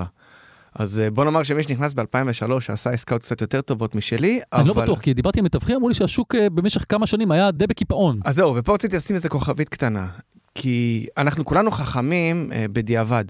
אז 0.76 1.00
אה, 1.00 1.12
בוא 1.12 1.26
נאמר 1.26 1.44
שמי 1.44 1.64
שנכנס 1.64 1.94
ב-2003 1.94 2.52
עשה 2.68 2.90
עסקאות 2.90 3.22
קצת 3.22 3.42
יותר 3.42 3.62
טובות 3.62 3.96
משלי, 3.96 4.40
אבל... 4.54 4.62
אני 4.62 4.68
לא 4.70 4.74
בטוח, 4.74 5.00
כי 5.00 5.14
דיברתי 5.14 5.40
עם 5.40 5.46
מתווכים, 5.46 5.76
אמרו 5.76 5.90
לי 5.90 5.96
שהשוק 5.96 6.36
אה, 6.36 6.50
במשך 6.50 6.86
כמה 6.90 7.08
שנים 7.08 7.32
היה 7.32 7.52
די 7.52 7.68
בקיפאון. 7.68 8.20
אז 8.26 8.36
זהו, 8.36 8.56
ופה 8.56 8.74
רציתי 8.74 8.96
לשים 8.96 9.16
איזה 9.16 9.30
כוכבית 9.30 9.70
קטנה, 9.70 10.08
כי 10.56 11.08
אנחנו 11.18 11.46
כולנו 11.46 11.72
חכמים 11.72 12.52
אה, 12.52 12.66
בדיעבד. 12.72 13.26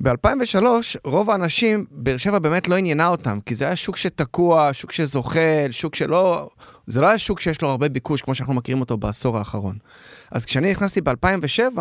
ב-2003, 0.00 0.64
רוב 1.04 1.30
האנשים, 1.30 1.84
באר 1.90 2.16
שבע 2.16 2.38
באמת 2.38 2.68
לא 2.68 2.76
עניינה 2.76 3.08
אותם, 3.08 3.38
כי 3.46 3.54
זה 3.54 3.64
היה 3.64 3.76
שוק 3.76 3.96
שתקוע, 3.96 4.70
שוק 4.72 4.92
שזוחל, 4.92 5.68
שוק 5.70 5.94
שלא... 5.94 6.50
זה 6.86 7.00
לא 7.00 7.06
היה 7.06 7.18
שוק 7.18 7.40
שיש 7.40 7.62
לו 7.62 7.68
הרבה 7.68 7.88
ביקוש, 7.88 8.22
כמו 8.22 8.34
שאנחנו 8.34 8.54
מכירים 8.54 8.80
אותו 8.80 8.96
בעשור 8.96 9.38
האחרון. 9.38 9.76
אז 10.30 10.44
כשאני 10.44 10.70
נכנסתי 10.70 11.00
ב-2007, 11.00 11.78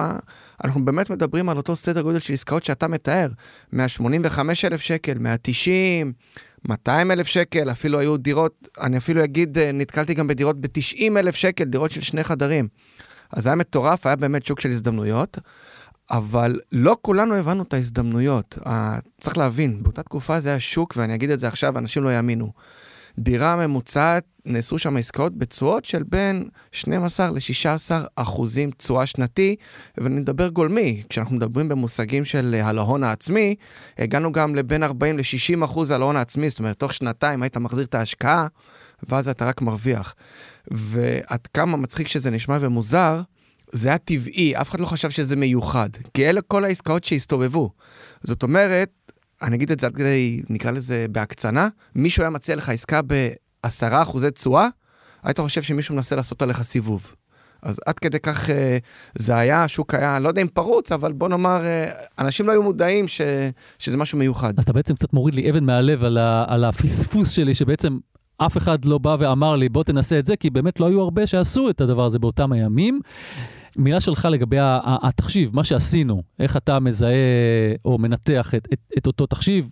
אנחנו 0.63 0.85
באמת 0.85 1.09
מדברים 1.09 1.49
על 1.49 1.57
אותו 1.57 1.75
סדר 1.75 2.01
גודל 2.01 2.19
של 2.19 2.33
עסקאות 2.33 2.63
שאתה 2.63 2.87
מתאר, 2.87 3.27
185,000 3.73 4.81
שקל, 4.81 5.17
190, 5.17 6.13
200 6.67 7.11
אלף 7.11 7.27
שקל, 7.27 7.71
אפילו 7.71 7.99
היו 7.99 8.17
דירות, 8.17 8.67
אני 8.81 8.97
אפילו 8.97 9.23
אגיד, 9.23 9.57
אה, 9.57 9.71
נתקלתי 9.71 10.13
גם 10.13 10.27
בדירות 10.27 10.61
ב-90 10.61 11.17
אלף 11.17 11.35
שקל, 11.35 11.63
דירות 11.63 11.91
של 11.91 12.01
שני 12.01 12.23
חדרים. 12.23 12.67
אז 13.31 13.47
היה 13.47 13.55
מטורף, 13.55 14.05
היה 14.05 14.15
באמת 14.15 14.45
שוק 14.45 14.59
של 14.59 14.69
הזדמנויות, 14.69 15.37
אבל 16.11 16.59
לא 16.71 16.97
כולנו 17.01 17.35
הבנו 17.35 17.63
את 17.63 17.73
ההזדמנויות. 17.73 18.57
Uh, 18.59 18.69
צריך 19.21 19.37
להבין, 19.37 19.83
באותה 19.83 20.03
תקופה 20.03 20.39
זה 20.39 20.49
היה 20.49 20.59
שוק, 20.59 20.93
ואני 20.97 21.15
אגיד 21.15 21.29
את 21.29 21.39
זה 21.39 21.47
עכשיו, 21.47 21.77
אנשים 21.77 22.03
לא 22.03 22.09
יאמינו. 22.09 22.51
דירה 23.19 23.55
ממוצעת, 23.55 24.23
נעשו 24.45 24.77
שם 24.77 24.97
עסקאות 24.97 25.37
בתשואות 25.37 25.85
של 25.85 26.03
בין 26.03 26.49
12 26.71 27.31
ל-16 27.31 27.91
אחוזים 28.15 28.71
תשואה 28.71 29.05
שנתי, 29.05 29.55
ואני 29.97 30.15
מדבר 30.15 30.47
גולמי, 30.47 31.03
כשאנחנו 31.09 31.35
מדברים 31.35 31.69
במושגים 31.69 32.25
של 32.25 32.61
על 32.65 32.77
ההון 32.77 33.03
העצמי, 33.03 33.55
הגענו 33.97 34.31
גם 34.31 34.55
לבין 34.55 34.83
40 34.83 35.17
ל-60 35.17 35.65
אחוז 35.65 35.91
על 35.91 36.01
ההון 36.01 36.15
העצמי, 36.15 36.49
זאת 36.49 36.59
אומרת, 36.59 36.79
תוך 36.79 36.93
שנתיים 36.93 37.43
היית 37.43 37.57
מחזיר 37.57 37.85
את 37.85 37.95
ההשקעה, 37.95 38.47
ואז 39.09 39.29
אתה 39.29 39.45
רק 39.45 39.61
מרוויח. 39.61 40.15
ועד 40.71 41.47
כמה 41.53 41.77
מצחיק 41.77 42.07
שזה 42.07 42.29
נשמע 42.29 42.57
ומוזר, 42.61 43.21
זה 43.71 43.89
היה 43.89 43.97
טבעי, 43.97 44.55
אף 44.55 44.69
אחד 44.69 44.79
לא 44.79 44.85
חשב 44.85 45.09
שזה 45.09 45.35
מיוחד, 45.35 45.89
כי 46.13 46.29
אלה 46.29 46.41
כל 46.41 46.65
העסקאות 46.65 47.03
שהסתובבו. 47.03 47.69
זאת 48.23 48.43
אומרת, 48.43 48.89
אני 49.41 49.55
אגיד 49.55 49.71
את 49.71 49.79
זה 49.79 49.87
עד 49.87 49.95
כדי, 49.95 50.41
נקרא 50.49 50.71
לזה 50.71 51.05
בהקצנה, 51.11 51.67
מישהו 51.95 52.23
היה 52.23 52.29
מציע 52.29 52.55
לך 52.55 52.69
עסקה 52.69 53.01
בעשרה 53.01 54.01
אחוזי 54.01 54.31
תשואה, 54.31 54.67
היית 55.23 55.39
חושב 55.39 55.61
שמישהו 55.61 55.95
מנסה 55.95 56.15
לעשות 56.15 56.41
עליך 56.41 56.61
סיבוב. 56.61 57.15
אז 57.61 57.79
עד 57.85 57.99
כדי 57.99 58.19
כך 58.19 58.49
אה, 58.49 58.77
זה 59.15 59.35
היה, 59.35 59.63
השוק 59.63 59.93
היה, 59.93 60.19
לא 60.19 60.27
יודע 60.27 60.41
אם 60.41 60.47
פרוץ, 60.47 60.91
אבל 60.91 61.11
בוא 61.11 61.29
נאמר, 61.29 61.65
אה, 61.65 61.91
אנשים 62.19 62.47
לא 62.47 62.51
היו 62.51 62.63
מודעים 62.63 63.07
ש, 63.07 63.21
שזה 63.79 63.97
משהו 63.97 64.17
מיוחד. 64.17 64.53
אז 64.57 64.63
אתה 64.63 64.73
בעצם 64.73 64.95
קצת 64.95 65.13
מוריד 65.13 65.35
לי 65.35 65.49
אבן 65.49 65.63
מהלב 65.63 66.03
על, 66.03 66.17
ה, 66.17 66.45
על 66.47 66.63
הפספוס 66.63 67.31
שלי, 67.31 67.53
שבעצם 67.55 67.97
אף 68.45 68.57
אחד 68.57 68.85
לא 68.85 68.97
בא 68.97 69.15
ואמר 69.19 69.55
לי, 69.55 69.69
בוא 69.69 69.83
תנסה 69.83 70.19
את 70.19 70.25
זה, 70.25 70.35
כי 70.35 70.49
באמת 70.49 70.79
לא 70.79 70.85
היו 70.85 71.01
הרבה 71.01 71.27
שעשו 71.27 71.69
את 71.69 71.81
הדבר 71.81 72.05
הזה 72.05 72.19
באותם 72.19 72.51
הימים. 72.51 72.99
מילה 73.77 73.99
שלך 73.99 74.27
לגבי 74.31 74.57
התחשיב, 74.85 75.55
מה 75.55 75.63
שעשינו, 75.63 76.23
איך 76.39 76.57
אתה 76.57 76.79
מזהה 76.79 77.13
או 77.85 77.97
מנתח 77.97 78.55
את, 78.55 78.67
את, 78.73 78.79
את 78.97 79.07
אותו 79.07 79.25
תחשיב, 79.25 79.69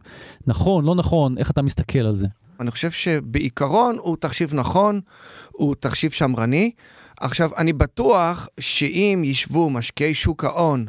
נכון, 0.47 0.85
לא 0.85 0.95
נכון, 0.95 1.37
איך 1.37 1.51
אתה 1.51 1.61
מסתכל 1.61 1.99
על 1.99 2.15
זה? 2.15 2.25
אני 2.59 2.71
חושב 2.71 2.91
שבעיקרון 2.91 3.97
הוא 3.99 4.17
תחשיב 4.19 4.55
נכון, 4.55 4.99
הוא 5.51 5.75
תחשיב 5.79 6.11
שמרני. 6.11 6.71
עכשיו, 7.19 7.49
אני 7.57 7.73
בטוח 7.73 8.47
שאם 8.59 9.21
ישבו 9.25 9.69
משקיעי 9.69 10.13
שוק 10.13 10.43
ההון 10.43 10.85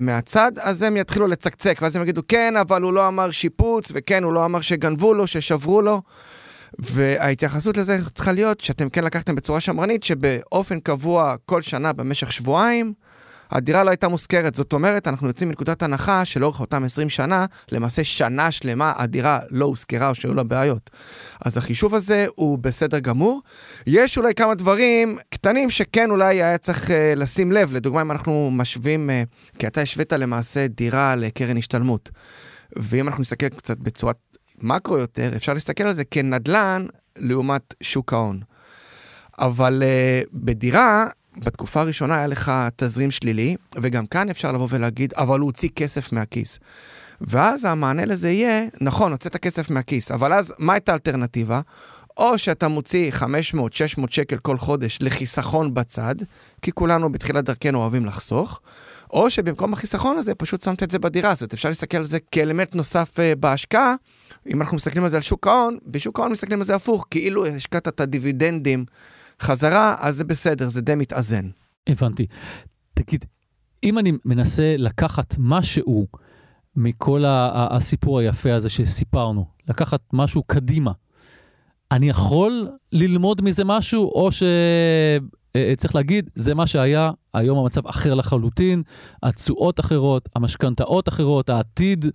מהצד, 0.00 0.52
אז 0.60 0.82
הם 0.82 0.96
יתחילו 0.96 1.26
לצקצק, 1.26 1.78
ואז 1.82 1.96
הם 1.96 2.02
יגידו, 2.02 2.22
כן, 2.28 2.56
אבל 2.56 2.82
הוא 2.82 2.92
לא 2.92 3.08
אמר 3.08 3.30
שיפוץ, 3.30 3.92
וכן, 3.94 4.24
הוא 4.24 4.32
לא 4.32 4.44
אמר 4.44 4.60
שגנבו 4.60 5.14
לו, 5.14 5.26
ששברו 5.26 5.82
לו. 5.82 6.02
וההתייחסות 6.78 7.76
לזה 7.76 7.98
צריכה 8.14 8.32
להיות 8.32 8.60
שאתם 8.60 8.88
כן 8.88 9.04
לקחתם 9.04 9.34
בצורה 9.34 9.60
שמרנית, 9.60 10.02
שבאופן 10.02 10.80
קבוע 10.80 11.34
כל 11.46 11.62
שנה 11.62 11.92
במשך 11.92 12.32
שבועיים, 12.32 12.92
הדירה 13.52 13.84
לא 13.84 13.90
הייתה 13.90 14.08
מושכרת. 14.08 14.54
זאת 14.54 14.72
אומרת, 14.72 15.08
אנחנו 15.08 15.26
יוצאים 15.26 15.48
מנקודת 15.48 15.82
הנחה 15.82 16.24
שלאורך 16.24 16.60
אותם 16.60 16.84
20 16.84 17.10
שנה, 17.10 17.46
למעשה 17.72 18.04
שנה 18.04 18.50
שלמה 18.50 18.92
הדירה 18.96 19.38
לא 19.50 19.64
הושכרה 19.64 20.08
או 20.08 20.14
שהיו 20.14 20.34
לה 20.34 20.42
בעיות. 20.42 20.90
אז 21.44 21.56
החישוב 21.56 21.94
הזה 21.94 22.26
הוא 22.34 22.58
בסדר 22.58 22.98
גמור. 22.98 23.40
יש 23.86 24.18
אולי 24.18 24.34
כמה 24.34 24.54
דברים 24.54 25.18
קטנים 25.30 25.70
שכן 25.70 26.10
אולי 26.10 26.42
היה 26.42 26.58
צריך 26.58 26.90
uh, 26.90 26.92
לשים 27.16 27.52
לב. 27.52 27.72
לדוגמה, 27.72 28.00
אם 28.00 28.10
אנחנו 28.10 28.50
משווים, 28.52 29.10
uh, 29.10 29.58
כי 29.58 29.66
אתה 29.66 29.80
השווית 29.80 30.12
למעשה 30.12 30.66
דירה 30.66 31.16
לקרן 31.16 31.56
השתלמות. 31.56 32.10
ואם 32.76 33.08
אנחנו 33.08 33.20
נסתכל 33.20 33.48
קצת 33.48 33.78
בצורת 33.78 34.16
מקרו 34.62 34.98
יותר, 34.98 35.32
אפשר 35.36 35.54
להסתכל 35.54 35.84
על 35.84 35.92
זה 35.92 36.04
כנדל"ן 36.04 36.86
לעומת 37.16 37.74
שוק 37.80 38.12
ההון. 38.12 38.40
אבל 39.38 39.82
uh, 39.82 40.28
בדירה, 40.32 41.06
בתקופה 41.36 41.80
הראשונה 41.80 42.16
היה 42.16 42.26
לך 42.26 42.52
תזרים 42.76 43.10
שלילי, 43.10 43.56
וגם 43.82 44.06
כאן 44.06 44.30
אפשר 44.30 44.52
לבוא 44.52 44.66
ולהגיד, 44.70 45.14
אבל 45.16 45.40
הוא 45.40 45.46
הוציא 45.46 45.68
כסף 45.76 46.12
מהכיס. 46.12 46.58
ואז 47.20 47.64
המענה 47.64 48.04
לזה 48.04 48.30
יהיה, 48.30 48.64
נכון, 48.80 49.12
הוצאת 49.12 49.36
כסף 49.36 49.70
מהכיס, 49.70 50.10
אבל 50.10 50.32
אז 50.32 50.54
מה 50.58 50.72
הייתה 50.72 50.92
האלטרנטיבה? 50.92 51.60
או 52.16 52.38
שאתה 52.38 52.68
מוציא 52.68 53.12
500-600 53.12 53.24
שקל 54.10 54.38
כל 54.38 54.58
חודש 54.58 54.98
לחיסכון 55.00 55.74
בצד, 55.74 56.14
כי 56.62 56.72
כולנו 56.72 57.12
בתחילת 57.12 57.44
דרכנו 57.44 57.78
אוהבים 57.78 58.06
לחסוך, 58.06 58.60
או 59.10 59.30
שבמקום 59.30 59.72
החיסכון 59.72 60.18
הזה 60.18 60.34
פשוט 60.34 60.62
שמת 60.62 60.82
את 60.82 60.90
זה 60.90 60.98
בדירה, 60.98 61.32
זאת 61.32 61.40
אומרת 61.40 61.52
אפשר 61.52 61.68
להסתכל 61.68 61.96
על 61.96 62.04
זה 62.04 62.18
כאלמנט 62.32 62.74
נוסף 62.74 63.18
uh, 63.18 63.36
בהשקעה, 63.40 63.94
אם 64.46 64.62
אנחנו 64.62 64.76
מסתכלים 64.76 65.04
על 65.04 65.10
זה 65.10 65.16
על 65.16 65.22
שוק 65.22 65.46
ההון, 65.46 65.78
בשוק 65.86 66.18
ההון 66.18 66.32
מסתכלים 66.32 66.58
על 66.58 66.64
זה 66.64 66.74
הפוך, 66.74 67.06
כאילו 67.10 67.46
השקעת 67.46 67.88
את 67.88 68.00
הדיבידנדים 68.00 68.84
חזרה, 69.40 69.96
אז 69.98 70.16
זה 70.16 70.24
בסדר, 70.24 70.68
זה 70.68 70.80
די 70.80 70.94
מתאזן. 70.94 71.48
הבנתי. 71.86 72.26
תגיד, 72.94 73.24
אם 73.84 73.98
אני 73.98 74.12
מנסה 74.24 74.74
לקחת 74.78 75.34
משהו 75.38 76.06
מכל 76.76 77.24
הסיפור 77.26 78.18
היפה 78.18 78.54
הזה 78.54 78.68
שסיפרנו, 78.68 79.46
לקחת 79.68 80.00
משהו 80.12 80.42
קדימה, 80.42 80.92
אני 81.92 82.08
יכול 82.08 82.68
ללמוד 82.92 83.42
מזה 83.42 83.64
משהו, 83.64 84.04
או 84.04 84.32
שצריך 84.32 84.46
אה, 85.56 85.70
אה, 85.94 86.00
להגיד, 86.00 86.30
זה 86.34 86.54
מה 86.54 86.66
שהיה, 86.66 87.10
היום 87.34 87.58
המצב 87.58 87.86
אחר 87.86 88.14
לחלוטין, 88.14 88.82
התשואות 89.22 89.80
אחרות, 89.80 90.28
המשכנתאות 90.36 91.08
אחרות, 91.08 91.50
העתיד 91.50 92.06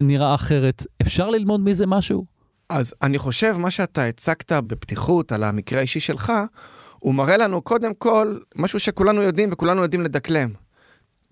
נראה 0.00 0.34
אחרת. 0.34 0.86
אפשר 1.02 1.30
ללמוד 1.30 1.60
מזה 1.60 1.86
משהו? 1.86 2.24
אז 2.68 2.94
אני 3.02 3.18
חושב, 3.18 3.56
מה 3.58 3.70
שאתה 3.70 4.04
הצגת 4.04 4.52
בפתיחות 4.52 5.32
על 5.32 5.44
המקרה 5.44 5.78
האישי 5.78 6.00
שלך, 6.00 6.32
הוא 6.98 7.14
מראה 7.14 7.36
לנו 7.36 7.62
קודם 7.62 7.94
כל 7.94 8.38
משהו 8.56 8.80
שכולנו 8.80 9.22
יודעים 9.22 9.48
וכולנו 9.52 9.82
יודעים 9.82 10.02
לדקלם. 10.02 10.48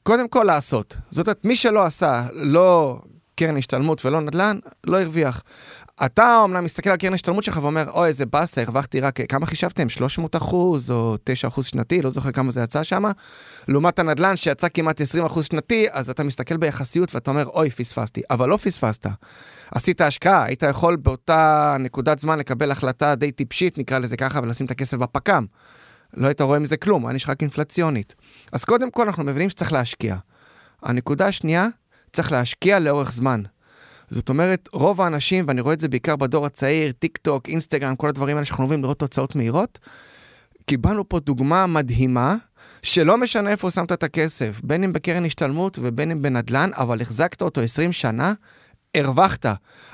קודם 0.02 0.28
כל 0.28 0.44
לעשות. 0.44 0.96
זאת 1.10 1.26
אומרת, 1.26 1.44
מי 1.44 1.56
שלא 1.56 1.84
עשה, 1.84 2.26
לא 2.32 2.98
קרן 3.34 3.56
השתלמות 3.56 4.06
ולא 4.06 4.20
נדל"ן, 4.20 4.58
לא 4.86 5.00
הרוויח. 5.00 5.42
אתה 6.06 6.38
אומנם 6.38 6.64
מסתכל 6.64 6.90
על 6.90 6.96
קרן 6.96 7.14
השתלמות 7.14 7.44
שלך 7.44 7.58
ואומר, 7.62 7.90
אוי, 7.90 8.08
איזה 8.08 8.26
באסה, 8.26 8.62
הרווחתי 8.62 9.00
רק, 9.00 9.20
כמה 9.28 9.46
חישבתם? 9.46 9.88
300 9.88 10.36
אחוז 10.36 10.90
או 10.90 11.16
9 11.24 11.48
אחוז 11.48 11.66
שנתי? 11.66 12.02
לא 12.02 12.10
זוכר 12.10 12.32
כמה 12.32 12.50
זה 12.50 12.62
יצא 12.62 12.82
שם. 12.82 13.04
לעומת 13.68 13.98
הנדל"ן 13.98 14.36
שיצא 14.36 14.68
כמעט 14.74 15.00
20 15.00 15.24
אחוז 15.24 15.44
שנתי, 15.44 15.86
אז 15.90 16.10
אתה 16.10 16.24
מסתכל 16.24 16.56
ביחסיות 16.56 17.14
ואתה 17.14 17.30
אומר, 17.30 17.46
אוי, 17.46 17.70
פספסתי. 17.70 18.20
אבל 18.30 18.48
לא 18.48 18.56
פספסת. 18.56 19.06
עשית 19.70 20.00
השקעה, 20.00 20.44
היית 20.44 20.62
יכול 20.62 20.96
באותה 20.96 21.76
נקודת 21.80 22.18
זמן 22.18 22.38
לקבל 22.38 22.70
החלטה 22.70 23.14
די 23.14 23.32
טיפשית, 23.32 23.78
נקרא 23.78 23.98
לזה 23.98 24.16
ככה, 24.16 24.40
ולשים 24.42 24.66
את 24.66 24.70
הכסף 24.70 24.96
בפק"ם. 24.96 25.46
לא 26.14 26.26
היית 26.26 26.40
רואה 26.40 26.58
מזה 26.58 26.76
כלום, 26.76 27.06
היה 27.06 27.14
נשאר 27.14 27.32
רק 27.32 27.42
אינפלציונית. 27.42 28.14
אז 28.52 28.64
קודם 28.64 28.90
כל 28.90 29.06
אנחנו 29.06 29.24
מבינים 29.24 29.50
שצריך 29.50 29.72
להשקיע. 29.72 30.16
הנקודה 30.82 31.26
השנייה, 31.26 31.66
צריך 32.12 32.32
להשקיע 32.32 32.78
לאורך 32.78 33.12
זמן. 33.12 33.42
זאת 34.08 34.28
אומרת, 34.28 34.68
רוב 34.72 35.00
האנשים, 35.00 35.44
ואני 35.48 35.60
רואה 35.60 35.74
את 35.74 35.80
זה 35.80 35.88
בעיקר 35.88 36.16
בדור 36.16 36.46
הצעיר, 36.46 36.92
טיק 36.92 37.16
טוק, 37.16 37.48
אינסטגרם, 37.48 37.96
כל 37.96 38.08
הדברים 38.08 38.36
האלה 38.36 38.44
שאנחנו 38.44 38.64
אוהבים 38.64 38.82
לראות 38.82 38.98
תוצאות 38.98 39.36
מהירות, 39.36 39.78
קיבלנו 40.66 41.08
פה 41.08 41.20
דוגמה 41.20 41.66
מדהימה, 41.66 42.36
שלא 42.82 43.16
משנה 43.16 43.50
איפה 43.50 43.70
שמת 43.70 43.92
את 43.92 44.02
הכסף, 44.02 44.60
בין 44.64 44.84
אם 44.84 44.92
בקרן 44.92 45.24
השתלמות 45.24 45.78
ובין 45.82 46.10
אם 46.10 46.22
בנדל"ן, 46.22 46.70
אבל 46.74 47.00
החזקת 47.00 47.42
אותו 47.42 47.60
20 47.60 47.92
שנה, 47.92 48.32
הרווחת. 48.94 49.46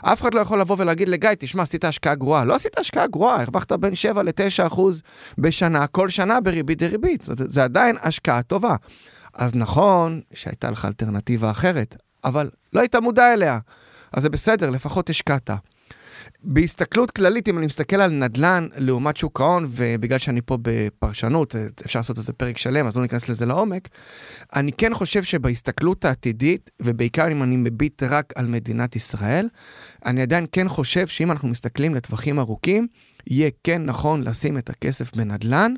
אף 0.03 0.21
אחד 0.21 0.35
לא 0.35 0.41
יכול 0.41 0.61
לבוא 0.61 0.77
ולהגיד 0.79 1.09
לגיא, 1.09 1.31
תשמע, 1.39 1.63
עשית 1.63 1.85
השקעה 1.85 2.15
גרועה. 2.15 2.45
לא 2.45 2.55
עשית 2.55 2.79
השקעה 2.79 3.07
גרועה, 3.07 3.43
הרווחת 3.43 3.73
בין 3.73 3.95
7 3.95 4.23
ל-9 4.23 4.67
אחוז 4.67 5.03
בשנה, 5.39 5.87
כל 5.87 6.09
שנה 6.09 6.41
בריבית 6.41 6.79
דריבית. 6.79 7.25
זה, 7.25 7.35
זה 7.39 7.65
עדיין 7.65 7.97
השקעה 8.03 8.43
טובה. 8.43 8.77
אז 9.35 9.55
נכון 9.55 10.21
שהייתה 10.35 10.71
לך 10.71 10.85
אלטרנטיבה 10.85 11.51
אחרת, 11.51 11.97
אבל 12.25 12.51
לא 12.73 12.81
היית 12.81 12.97
מודע 12.97 13.33
אליה. 13.33 13.59
אז 14.13 14.23
זה 14.23 14.29
בסדר, 14.29 14.71
לפחות 14.71 15.11
השקעת. 15.11 15.51
בהסתכלות 16.43 17.11
כללית, 17.11 17.49
אם 17.49 17.59
אני 17.59 17.67
מסתכל 17.67 17.97
על 17.97 18.11
נדל"ן 18.11 18.67
לעומת 18.77 19.17
שוק 19.17 19.41
ההון, 19.41 19.67
ובגלל 19.71 20.19
שאני 20.19 20.41
פה 20.41 20.59
בפרשנות, 20.63 21.55
אפשר 21.85 21.99
לעשות 21.99 22.19
איזה 22.19 22.33
פרק 22.33 22.59
שלם, 22.59 22.87
אז 22.87 22.97
לא 22.97 23.03
ניכנס 23.03 23.29
לזה 23.29 23.47
לעומק, 23.47 23.89
אני 24.57 24.73
כן 24.73 24.95
חושב 24.95 25.23
שבהסתכלות 25.23 26.05
העתידית, 26.05 26.71
ובעיקר 26.83 27.33
אם 27.33 27.43
אני 27.43 27.57
מביט 27.57 28.03
רק 28.03 28.33
על 28.37 28.47
מדינת 28.47 28.97
ישראל, 28.97 29.49
אני 30.07 30.23
עדיין 30.23 30.47
כן 30.53 30.69
חושב 30.69 31.07
שאם 31.07 31.31
אנחנו 31.31 31.49
מסתכלים 31.49 31.95
לטווחים 31.95 32.39
ארוכים, 32.39 32.87
יהיה 33.31 33.51
כן 33.65 33.85
נכון 33.85 34.23
לשים 34.23 34.59
את 34.59 34.71
הכסף 34.71 35.17
בנדל"ן 35.17 35.75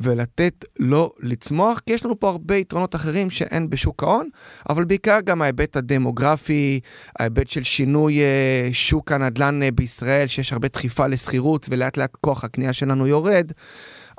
ולתת 0.00 0.64
לו 0.78 1.12
לצמוח, 1.20 1.80
כי 1.86 1.92
יש 1.92 2.04
לנו 2.04 2.20
פה 2.20 2.28
הרבה 2.28 2.56
יתרונות 2.56 2.94
אחרים 2.94 3.30
שאין 3.30 3.70
בשוק 3.70 4.02
ההון, 4.02 4.28
אבל 4.70 4.84
בעיקר 4.84 5.18
גם 5.24 5.42
ההיבט 5.42 5.76
הדמוגרפי, 5.76 6.80
ההיבט 7.18 7.50
של 7.50 7.62
שינוי 7.62 8.18
uh, 8.18 8.74
שוק 8.74 9.12
הנדל"ן 9.12 9.60
uh, 9.62 9.70
בישראל, 9.74 10.26
שיש 10.26 10.52
הרבה 10.52 10.68
דחיפה 10.68 11.06
לשכירות 11.06 11.66
ולאט 11.70 11.96
לאט 11.96 12.16
כוח 12.20 12.44
הקנייה 12.44 12.72
שלנו 12.72 13.06
יורד. 13.06 13.52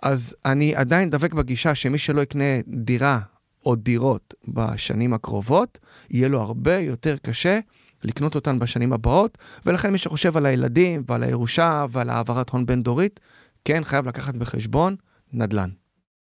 אז 0.03 0.35
אני 0.45 0.75
עדיין 0.75 1.09
דבק 1.09 1.33
בגישה 1.33 1.75
שמי 1.75 1.97
שלא 1.97 2.21
יקנה 2.21 2.61
דירה 2.67 3.19
או 3.65 3.75
דירות 3.75 4.33
בשנים 4.47 5.13
הקרובות, 5.13 5.77
יהיה 6.09 6.27
לו 6.29 6.41
הרבה 6.41 6.77
יותר 6.77 7.15
קשה 7.21 7.59
לקנות 8.03 8.35
אותן 8.35 8.59
בשנים 8.59 8.93
הבאות, 8.93 9.37
ולכן 9.65 9.91
מי 9.91 9.97
שחושב 9.97 10.37
על 10.37 10.45
הילדים 10.45 11.03
ועל 11.07 11.23
הירושה 11.23 11.85
ועל 11.89 12.09
העברת 12.09 12.49
הון 12.49 12.65
בין 12.65 12.83
דורית, 12.83 13.19
כן 13.65 13.83
חייב 13.83 14.07
לקחת 14.07 14.37
בחשבון 14.37 14.95
נדל"ן. 15.33 15.69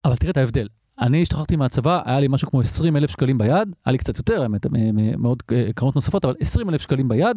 אבל 0.04 0.16
תראה 0.16 0.30
את 0.30 0.36
ההבדל. 0.36 0.68
אני 1.00 1.22
השתחררתי 1.22 1.56
מהצבא, 1.56 2.02
היה 2.04 2.20
לי 2.20 2.28
משהו 2.28 2.50
כמו 2.50 2.60
20 2.60 2.96
אלף 2.96 3.10
שקלים 3.10 3.38
ביד, 3.38 3.68
היה 3.86 3.92
לי 3.92 3.98
קצת 3.98 4.18
יותר, 4.18 4.42
האמת, 4.42 4.66
מאוד 5.18 5.42
אה, 5.52 5.68
קרנות 5.74 5.94
נוספות, 5.94 6.24
אבל 6.24 6.34
20 6.40 6.70
אלף 6.70 6.82
שקלים 6.82 7.08
ביד, 7.08 7.36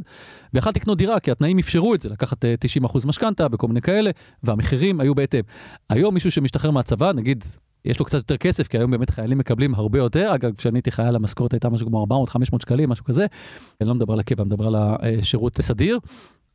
ויכלתי 0.54 0.80
לקנות 0.80 0.98
דירה, 0.98 1.20
כי 1.20 1.32
התנאים 1.32 1.60
אפשרו 1.60 1.96
את 1.96 2.02
זה, 2.02 2.10
לקחת 2.10 2.46
90 2.60 2.84
אה, 2.84 2.90
אחוז 2.90 3.06
משכנתה 3.06 3.48
וכל 3.52 3.68
מיני 3.68 3.82
כאלה, 3.82 4.12
והמחירים 4.44 5.00
היו 5.00 5.16
בהתאם. 5.16 5.42
היום 5.90 6.14
מישהו 6.14 6.32
שמשתחרר 6.32 6.72
מהצבא, 6.72 7.12
נגיד, 7.12 7.46
יש 7.86 8.00
לו 8.00 8.06
קצת 8.06 8.18
יותר 8.18 8.38
כסף, 8.38 8.68
כי 8.68 8.78
היום 8.78 8.92
באמת 8.92 9.10
חיילים 9.10 9.38
מקבלים 9.38 9.76
הרבה 9.76 10.00
יותר. 10.00 10.36
אגב, 10.36 10.56
כשאני 10.56 10.78
הייתי 10.78 10.92
חייל, 10.92 11.16
המשכורת 11.16 11.54
הייתה 11.54 11.70
משהו 11.70 11.88
כמו 11.88 12.08
400-500 12.56 12.62
שקלים, 12.62 12.90
משהו 12.90 13.06
כזה. 13.06 13.26
אני 13.82 13.90
לא 13.90 13.96
מדבר 13.96 14.14
על 14.14 14.20
הקבע, 14.20 14.44
אני 14.44 14.50
מדבר 14.50 14.68
על 14.68 14.76
השירות 14.76 15.62
סדיר. 15.62 16.00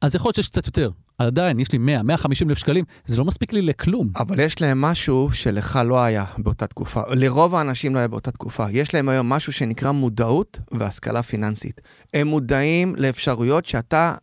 אז 0.00 0.14
יכול 0.14 0.28
להיות 0.28 0.36
שיש 0.36 0.48
קצת 0.48 0.66
יותר. 0.66 0.90
עדיין, 1.18 1.58
יש 1.58 1.72
לי 1.72 1.78
100, 1.78 2.02
150 2.02 2.50
אלף 2.50 2.58
שקלים, 2.58 2.84
זה 3.06 3.18
לא 3.18 3.24
מספיק 3.24 3.52
לי 3.52 3.62
לכלום. 3.62 4.10
אבל 4.16 4.40
יש 4.40 4.60
להם 4.60 4.80
משהו 4.80 5.28
שלך 5.32 5.78
לא 5.84 6.02
היה 6.02 6.24
באותה 6.38 6.66
תקופה, 6.66 7.02
לרוב 7.10 7.54
האנשים 7.54 7.94
לא 7.94 7.98
היה 7.98 8.08
באותה 8.08 8.30
תקופה. 8.30 8.66
יש 8.70 8.94
להם 8.94 9.08
היום 9.08 9.28
משהו 9.28 9.52
שנקרא 9.52 9.92
מודעות 9.92 10.58
והשכלה 10.70 11.22
פיננסית. 11.22 11.80
הם 12.14 12.26
מודעים 12.26 12.94
לאפשרויות 12.98 13.64
שאתה 13.64 14.14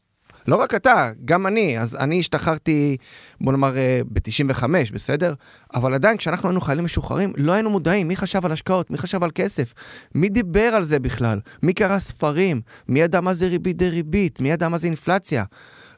לא 0.48 0.56
רק 0.56 0.76
אתה, 0.76 1.10
גם 1.26 1.48
אני. 1.48 1.80
אז 1.80 1.96
אני 1.96 2.20
השתחררתי, 2.20 2.98
בוא 3.42 3.52
נאמר, 3.52 3.78
אה, 3.78 4.02
ב-95, 4.06 4.64
בסדר? 4.94 5.34
אבל 5.74 5.94
עדיין, 5.94 6.18
כשאנחנו 6.18 6.50
היינו 6.50 6.62
חיילים 6.62 6.86
משוחררים, 6.86 7.34
לא 7.38 7.52
היינו 7.52 7.70
מודעים. 7.70 8.08
מי 8.08 8.16
חשב 8.16 8.46
על 8.46 8.52
השקעות? 8.52 8.92
מי 8.92 8.98
חשב 8.98 9.24
על 9.24 9.32
כסף? 9.36 9.74
מי 10.16 10.30
דיבר 10.30 10.72
על 10.76 10.84
זה 10.84 11.00
בכלל? 11.00 11.40
מי 11.64 11.74
קרא 11.74 12.00
ספרים? 12.00 12.62
מי 12.88 13.00
ידע 13.02 13.22
מה 13.22 13.34
זה 13.34 13.48
ריבית 13.48 13.78
דריבית? 13.78 14.40
מי 14.40 14.52
ידע 14.52 14.68
מה 14.68 14.78
זה 14.78 14.88
אינפלציה? 14.88 15.44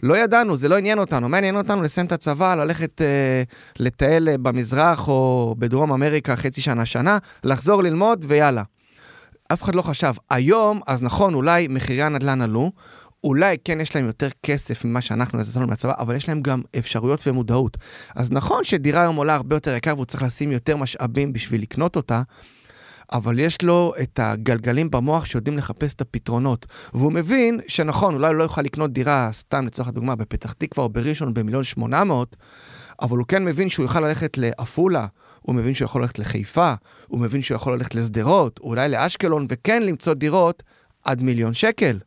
לא 0.04 0.18
ידענו, 0.18 0.58
זה 0.58 0.70
לא 0.70 0.78
עניין 0.78 1.00
אותנו. 1.00 1.30
מה 1.30 1.38
עניין 1.38 1.56
אותנו? 1.56 1.82
לסיים 1.82 2.08
את 2.08 2.12
הצבא, 2.12 2.56
ללכת 2.56 3.02
אה, 3.02 3.44
לטייל 3.80 4.30
אה, 4.30 4.38
במזרח 4.38 5.08
או 5.08 5.56
בדרום 5.60 5.92
אמריקה 5.92 6.36
חצי 6.36 6.62
שנה, 6.62 6.86
שנה, 6.86 7.18
לחזור 7.44 7.84
ללמוד 7.84 8.26
ויאללה. 8.28 8.64
אף 9.54 9.64
אחד 9.64 9.76
לא 9.76 9.82
חשב. 9.82 10.14
היום, 10.30 10.80
אז 10.88 11.02
נכון, 11.02 11.34
אולי 11.34 11.68
מחירי 11.68 12.02
הנדל"ן 12.02 12.42
עלו, 12.42 12.72
אולי 13.24 13.58
כן 13.66 13.82
יש 13.82 13.96
להם 13.96 14.06
יותר 14.06 14.30
כסף 14.44 14.86
ממה 14.86 15.02
שאנחנו 15.02 15.40
נתנו 15.40 15.68
מהצבא, 15.68 15.94
אבל 15.98 16.16
יש 16.16 16.30
להם 16.30 16.42
גם 16.42 16.62
אפשרויות 16.80 17.28
ומודעות. 17.28 17.78
אז 18.16 18.32
נכון 18.32 18.64
שדירה 18.64 19.02
היום 19.02 19.16
עולה 19.16 19.36
הרבה 19.36 19.56
יותר 19.56 19.76
יקר 19.76 19.94
והוא 19.96 20.06
צריך 20.06 20.24
לשים 20.24 20.52
יותר 20.52 20.78
משאבים 20.78 21.34
בשביל 21.34 21.62
לקנות 21.62 21.96
אותה, 21.96 22.22
אבל 23.12 23.40
יש 23.40 23.62
לו 23.62 23.94
את 24.02 24.20
הגלגלים 24.24 24.92
במוח 24.92 25.26
שיודעים 25.26 25.58
לחפש 25.58 25.94
את 25.94 26.02
הפתרונות. 26.02 26.66
והוא 26.94 27.12
מבין 27.12 27.60
שנכון, 27.68 28.14
אולי 28.14 28.28
הוא 28.28 28.36
לא 28.36 28.44
יוכל 28.44 28.62
לקנות 28.62 28.94
דירה, 28.94 29.30
סתם 29.34 29.66
לצורך 29.66 29.88
הדוגמה, 29.88 30.16
בפתח 30.16 30.54
תקווה 30.54 30.84
או 30.84 30.90
בראשון 30.90 31.34
במיליון 31.34 31.64
שמונה 31.64 32.04
מאות, 32.04 32.36
אבל 33.02 33.18
הוא 33.18 33.26
כן 33.28 33.46
מבין 33.46 33.70
שהוא 33.70 33.84
יוכל 33.84 34.00
ללכת 34.00 34.38
לעפולה, 34.38 35.06
הוא 35.42 35.56
מבין 35.56 35.74
שהוא 35.74 35.86
יכול 35.86 36.02
ללכת 36.02 36.20
לחיפה, 36.20 36.74
הוא 37.08 37.20
מבין 37.20 37.42
שהוא 37.42 37.56
יכול 37.56 37.74
ללכת 37.74 37.96
לשדרות, 37.96 38.60
אולי 38.64 38.90
לאשקלון, 38.90 39.48
וכן 39.50 39.84
למצוא 39.84 40.14
דירות 40.14 40.64
עד 41.06 41.24
מיליון 41.24 41.54
שקל. 41.54 41.98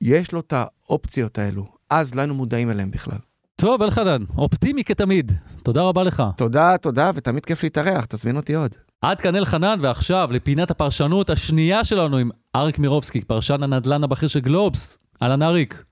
יש 0.00 0.32
לו 0.32 0.40
את 0.40 0.52
האופציות 0.56 1.38
האלו, 1.38 1.66
אז 1.90 2.14
לא 2.14 2.20
היינו 2.20 2.34
מודעים 2.34 2.70
אליהם 2.70 2.90
בכלל. 2.90 3.18
טוב, 3.56 3.82
אלחנן, 3.82 4.24
אופטימי 4.38 4.84
כתמיד. 4.84 5.32
תודה 5.62 5.82
רבה 5.82 6.02
לך. 6.04 6.22
תודה, 6.36 6.78
תודה, 6.78 7.10
ותמיד 7.14 7.44
כיף 7.44 7.62
להתארח, 7.62 8.04
תזמין 8.04 8.36
אותי 8.36 8.54
עוד. 8.54 8.74
עד 9.02 9.20
כאן 9.20 9.36
אלחנן, 9.36 9.78
ועכשיו 9.82 10.28
לפינת 10.32 10.70
הפרשנות 10.70 11.30
השנייה 11.30 11.84
שלנו 11.84 12.16
עם 12.16 12.30
אריק 12.56 12.78
מירובסקי, 12.78 13.20
פרשן 13.20 13.62
הנדל"ן 13.62 14.04
הבכיר 14.04 14.28
של 14.28 14.40
גלובס. 14.40 14.98
אהלן 15.22 15.42
אריק. 15.42 15.84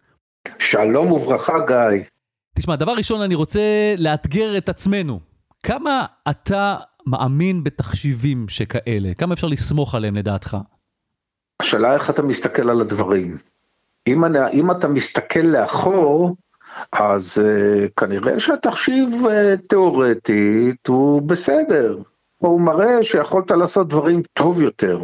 שלום 0.59 1.13
וברכה, 1.13 1.53
גיא. 1.67 2.05
תשמע, 2.59 2.77
דבר 2.77 2.93
ראשון, 2.93 3.21
אני 3.21 3.35
רוצה 3.35 3.95
לאתגר 3.99 4.59
את 4.59 4.69
עצמנו. 4.69 5.21
כמה 5.63 6.07
אתה 6.31 6.77
מאמין 7.07 7.65
בתחשיבים 7.65 8.49
שכאלה? 8.49 9.15
כמה 9.15 9.35
אפשר 9.35 9.47
לסמוך 9.47 9.95
עליהם 9.95 10.17
לדעתך? 10.17 10.57
השאלה 11.63 11.95
איך 11.95 12.11
אתה 12.11 12.23
מסתכל 12.23 12.71
על 12.71 12.81
הדברים. 12.81 13.37
אם, 14.07 14.25
אני, 14.25 14.39
אם 14.53 14.71
אתה 14.71 14.89
מסתכל 14.89 15.41
לאחור, 15.41 16.37
אז 16.93 17.39
uh, 17.39 17.89
כנראה 17.97 18.41
שהתחשיב 18.41 19.09
uh, 19.25 19.67
תיאורטית 19.69 20.87
הוא 20.87 21.23
בסדר, 21.23 21.99
הוא 22.39 22.61
מראה 22.61 23.03
שיכולת 23.03 23.51
לעשות 23.51 23.89
דברים 23.89 24.23
טוב 24.33 24.63
יותר. 24.63 24.99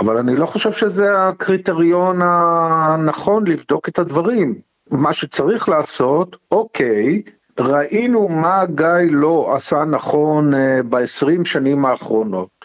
אבל 0.00 0.16
אני 0.16 0.36
לא 0.36 0.46
חושב 0.46 0.72
שזה 0.72 1.18
הקריטריון 1.18 2.22
הנכון 2.22 3.46
לבדוק 3.46 3.88
את 3.88 3.98
הדברים. 3.98 4.54
מה 4.90 5.12
שצריך 5.12 5.68
לעשות, 5.68 6.36
אוקיי, 6.50 7.22
ראינו 7.60 8.28
מה 8.28 8.66
גיא 8.66 8.86
לא 9.10 9.52
עשה 9.56 9.84
נכון 9.84 10.54
uh, 10.54 10.56
ב-20 10.88 11.44
שנים 11.44 11.84
האחרונות. 11.84 12.62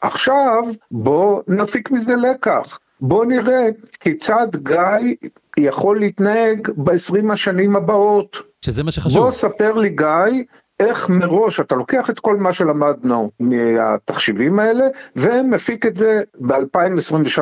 עכשיו 0.00 0.64
בוא 0.90 1.42
נפיק 1.48 1.90
מזה 1.90 2.16
לקח. 2.16 2.78
בוא 3.00 3.24
נראה 3.24 3.68
כיצד 4.00 4.48
גיא 4.56 5.14
יכול 5.58 5.98
להתנהג 5.98 6.70
ב-20 6.76 7.32
השנים 7.32 7.76
הבאות. 7.76 8.36
שזה 8.64 8.82
מה 8.82 8.92
שחשוב. 8.92 9.22
בוא 9.22 9.30
ספר 9.30 9.72
לי 9.72 9.88
גיא, 9.88 10.44
איך 10.80 11.08
מראש 11.08 11.60
אתה 11.60 11.74
לוקח 11.74 12.10
את 12.10 12.20
כל 12.20 12.36
מה 12.36 12.52
שלמדנו 12.52 13.30
מהתחשיבים 13.40 14.58
האלה 14.58 14.84
ומפיק 15.16 15.86
את 15.86 15.96
זה 15.96 16.22
ב-2023 16.40 17.40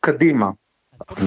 קדימה. 0.00 0.50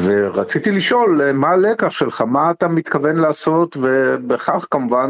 ורציתי 0.03 0.71
לשאול 0.71 1.31
מה 1.31 1.49
הלקח 1.49 1.91
שלך, 1.91 2.21
מה 2.21 2.51
אתה 2.51 2.67
מתכוון 2.67 3.15
לעשות 3.15 3.77
ובכך 3.81 4.65
כמובן 4.71 5.09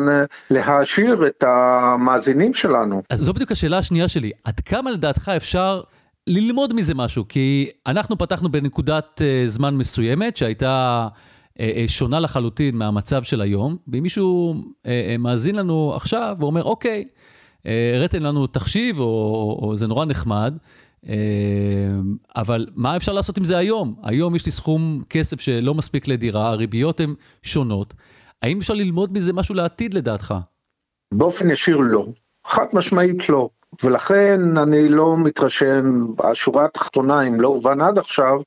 להעשיר 0.50 1.28
את 1.28 1.44
המאזינים 1.48 2.54
שלנו. 2.54 3.02
אז 3.10 3.20
זו 3.20 3.34
בדיוק 3.34 3.52
השאלה 3.52 3.78
השנייה 3.78 4.08
שלי, 4.08 4.32
עד 4.44 4.60
כמה 4.60 4.92
לדעתך 4.92 5.32
אפשר 5.38 5.82
ללמוד 6.28 6.74
מזה 6.74 6.96
משהו, 6.96 7.28
כי 7.30 7.70
אנחנו 7.88 8.18
פתחנו 8.18 8.50
בנקודת 8.50 9.22
uh, 9.22 9.48
זמן 9.50 9.76
מסוימת 9.76 10.38
שהייתה 10.38 11.08
uh, 11.54 11.58
uh, 11.58 11.62
שונה 11.88 12.20
לחלוטין 12.20 12.76
מהמצב 12.76 13.24
של 13.24 13.42
היום, 13.42 13.78
ואם 13.88 14.04
מישהו 14.04 14.56
מאזין 15.20 15.56
לנו 15.56 15.94
עכשיו 15.96 16.36
ואומר, 16.40 16.64
אוקיי, 16.64 17.08
הראיתם 17.96 18.24
לנו 18.24 18.48
תחשיב, 18.48 19.00
או, 19.00 19.06
או, 19.06 19.60
או 19.62 19.76
זה 19.76 19.88
נורא 19.88 20.06
נחמד, 20.06 20.58
אבל 22.36 22.68
מה 22.76 22.96
אפשר 22.96 23.14
לעשות 23.14 23.38
עם 23.38 23.46
זה 23.46 23.58
היום? 23.58 23.96
היום 24.04 24.36
יש 24.36 24.46
לי 24.46 24.52
סכום 24.52 25.04
כסף 25.10 25.42
שלא 25.42 25.74
מספיק 25.74 26.08
לדירה, 26.08 26.50
הריביות 26.50 27.00
הן 27.00 27.14
שונות. 27.44 27.94
האם 28.42 28.58
אפשר 28.58 28.74
ללמוד 28.74 29.14
מזה 29.14 29.34
משהו 29.34 29.56
לעתיד 29.56 29.94
לדעתך? 29.94 30.34
באופן 31.14 31.50
ישיר 31.50 31.78
לא. 31.78 32.06
חד 32.48 32.66
משמעית 32.74 33.30
לא. 33.30 33.50
ולכן 33.84 34.58
אני 34.58 34.90
לא 34.90 35.18
מתרשם, 35.18 36.06
השורה 36.20 36.66
התחתונה, 36.66 37.22
אם 37.22 37.42
לא 37.42 37.48
הובן 37.48 37.82
עד 37.82 37.98
עכשיו, 37.98 38.42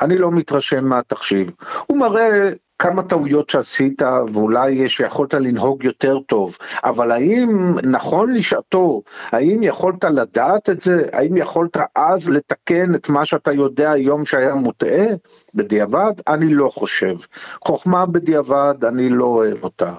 אני 0.00 0.18
לא 0.18 0.30
מתרשם 0.30 0.84
מהתחשיב. 0.84 1.50
הוא 1.86 1.98
מראה 1.98 2.50
כמה 2.78 3.02
טעויות 3.02 3.50
שעשית 3.50 4.02
ואולי 4.32 4.88
שיכולת 4.88 5.34
לנהוג 5.34 5.84
יותר 5.84 6.18
טוב, 6.18 6.56
אבל 6.84 7.12
האם 7.12 7.74
נכון 7.82 8.34
לשעתו, 8.34 9.02
האם 9.30 9.62
יכולת 9.62 10.04
לדעת 10.04 10.70
את 10.70 10.82
זה? 10.82 11.02
האם 11.12 11.36
יכולת 11.36 11.76
אז 11.94 12.30
לתקן 12.30 12.94
את 12.94 13.08
מה 13.08 13.24
שאתה 13.24 13.52
יודע 13.52 13.90
היום 13.90 14.26
שהיה 14.26 14.54
מוטעה? 14.54 15.06
בדיעבד? 15.54 16.12
אני 16.28 16.54
לא 16.54 16.68
חושב. 16.68 17.16
חוכמה 17.64 18.06
בדיעבד, 18.06 18.84
אני 18.84 19.10
לא 19.10 19.24
אוהב 19.24 19.64
אותה. 19.64 19.92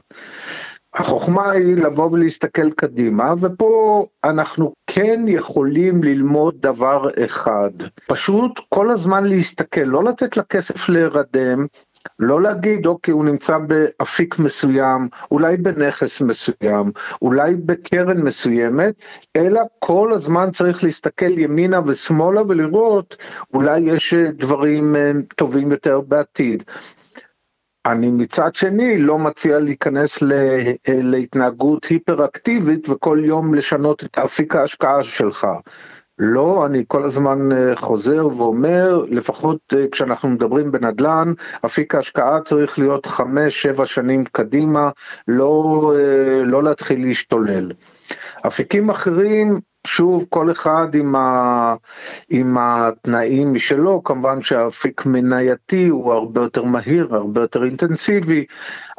החוכמה 0.99 1.51
היא 1.51 1.75
לבוא 1.75 2.09
ולהסתכל 2.11 2.71
קדימה, 2.71 3.33
ופה 3.39 4.05
אנחנו 4.23 4.73
כן 4.87 5.25
יכולים 5.27 6.03
ללמוד 6.03 6.55
דבר 6.59 7.09
אחד, 7.25 7.71
פשוט 8.07 8.59
כל 8.69 8.91
הזמן 8.91 9.25
להסתכל, 9.25 9.81
לא 9.81 10.03
לתת 10.03 10.37
לכסף 10.37 10.89
להירדם, 10.89 11.65
לא 12.19 12.41
להגיד 12.41 12.85
אוקיי 12.85 13.11
הוא 13.11 13.25
נמצא 13.25 13.57
באפיק 13.57 14.39
מסוים, 14.39 15.07
אולי 15.31 15.57
בנכס 15.57 16.21
מסוים, 16.21 16.91
אולי 17.21 17.55
בקרן 17.55 18.21
מסוימת, 18.21 18.93
אלא 19.35 19.61
כל 19.79 20.13
הזמן 20.13 20.51
צריך 20.51 20.83
להסתכל 20.83 21.37
ימינה 21.39 21.79
ושמאלה 21.85 22.41
ולראות 22.47 23.17
אולי 23.53 23.79
יש 23.79 24.13
דברים 24.13 24.95
אה, 24.95 25.11
טובים 25.35 25.71
יותר 25.71 26.01
בעתיד. 26.01 26.63
אני 27.91 28.09
מצד 28.11 28.55
שני 28.55 28.97
לא 28.97 29.19
מציע 29.19 29.59
להיכנס 29.59 30.19
להתנהגות 30.87 31.85
היפראקטיבית 31.85 32.89
וכל 32.89 33.19
יום 33.23 33.53
לשנות 33.53 34.03
את 34.03 34.17
אפיק 34.17 34.55
ההשקעה 34.55 35.03
שלך. 35.03 35.47
לא, 36.19 36.65
אני 36.65 36.83
כל 36.87 37.03
הזמן 37.03 37.51
אה, 37.51 37.75
חוזר 37.75 38.27
ואומר, 38.37 39.05
לפחות 39.09 39.57
אה, 39.77 39.85
כשאנחנו 39.91 40.29
מדברים 40.29 40.71
בנדל"ן, 40.71 41.33
אפיק 41.65 41.95
ההשקעה 41.95 42.41
צריך 42.41 42.79
להיות 42.79 43.05
חמש, 43.05 43.61
שבע 43.61 43.85
שנים 43.85 44.25
קדימה, 44.25 44.89
לא, 45.27 45.93
אה, 45.95 46.43
לא 46.43 46.63
להתחיל 46.63 47.05
להשתולל. 47.05 47.71
אפיקים 48.47 48.89
אחרים, 48.89 49.59
שוב, 49.87 50.25
כל 50.29 50.51
אחד 50.51 50.95
עם, 50.95 51.15
ה, 51.15 51.75
עם 52.29 52.57
התנאים 52.59 53.53
משלו, 53.53 54.03
כמובן 54.03 54.41
שהאפיק 54.41 55.05
מנייתי 55.05 55.87
הוא 55.87 56.13
הרבה 56.13 56.41
יותר 56.41 56.63
מהיר, 56.63 57.15
הרבה 57.15 57.41
יותר 57.41 57.63
אינטנסיבי, 57.63 58.45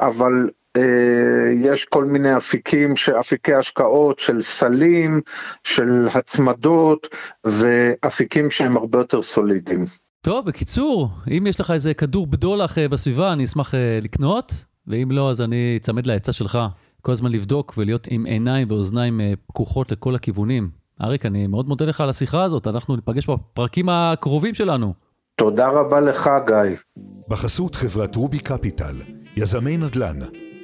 אבל 0.01 0.49
אה, 0.77 1.51
יש 1.53 1.85
כל 1.85 2.05
מיני 2.05 2.37
אפיקים, 2.37 2.93
אפיקי 3.19 3.53
השקעות 3.53 4.19
של 4.19 4.41
סלים, 4.41 5.21
של 5.63 6.07
הצמדות, 6.13 7.07
ואפיקים 7.43 8.51
שהם 8.51 8.77
הרבה 8.77 8.99
יותר 8.99 9.21
סולידיים. 9.21 9.85
טוב, 10.21 10.45
בקיצור, 10.45 11.09
אם 11.37 11.47
יש 11.47 11.59
לך 11.59 11.71
איזה 11.71 11.93
כדור 11.93 12.27
בדולח 12.27 12.77
אה, 12.77 12.87
בסביבה, 12.87 13.33
אני 13.33 13.45
אשמח 13.45 13.75
אה, 13.75 13.99
לקנות, 14.01 14.53
ואם 14.87 15.11
לא, 15.11 15.29
אז 15.29 15.41
אני 15.41 15.77
אצמד 15.81 16.05
לעצה 16.05 16.31
שלך. 16.31 16.59
כל 17.01 17.11
הזמן 17.11 17.31
לבדוק 17.31 17.73
ולהיות 17.77 18.07
עם 18.09 18.25
עיניים 18.25 18.71
ואוזניים 18.71 19.21
פקוחות 19.47 19.91
לכל 19.91 20.15
הכיוונים. 20.15 20.78
אריק, 21.03 21.25
אני 21.25 21.47
מאוד 21.47 21.67
מודה 21.67 21.85
לך 21.85 22.01
על 22.01 22.09
השיחה 22.09 22.43
הזאת, 22.43 22.67
אנחנו 22.67 22.95
ניפגש 22.95 23.29
בפרקים 23.29 23.89
הקרובים 23.89 24.53
שלנו. 24.53 24.93
תודה 25.35 25.67
רבה 25.67 25.99
לך, 25.99 26.29
גיא. 26.47 27.03
בחסות 27.29 27.75
חברת 27.75 28.15
רובי 28.15 28.39
קפיטל, 28.39 28.95
יזמי 29.35 29.77
נדל"ן, 29.77 30.19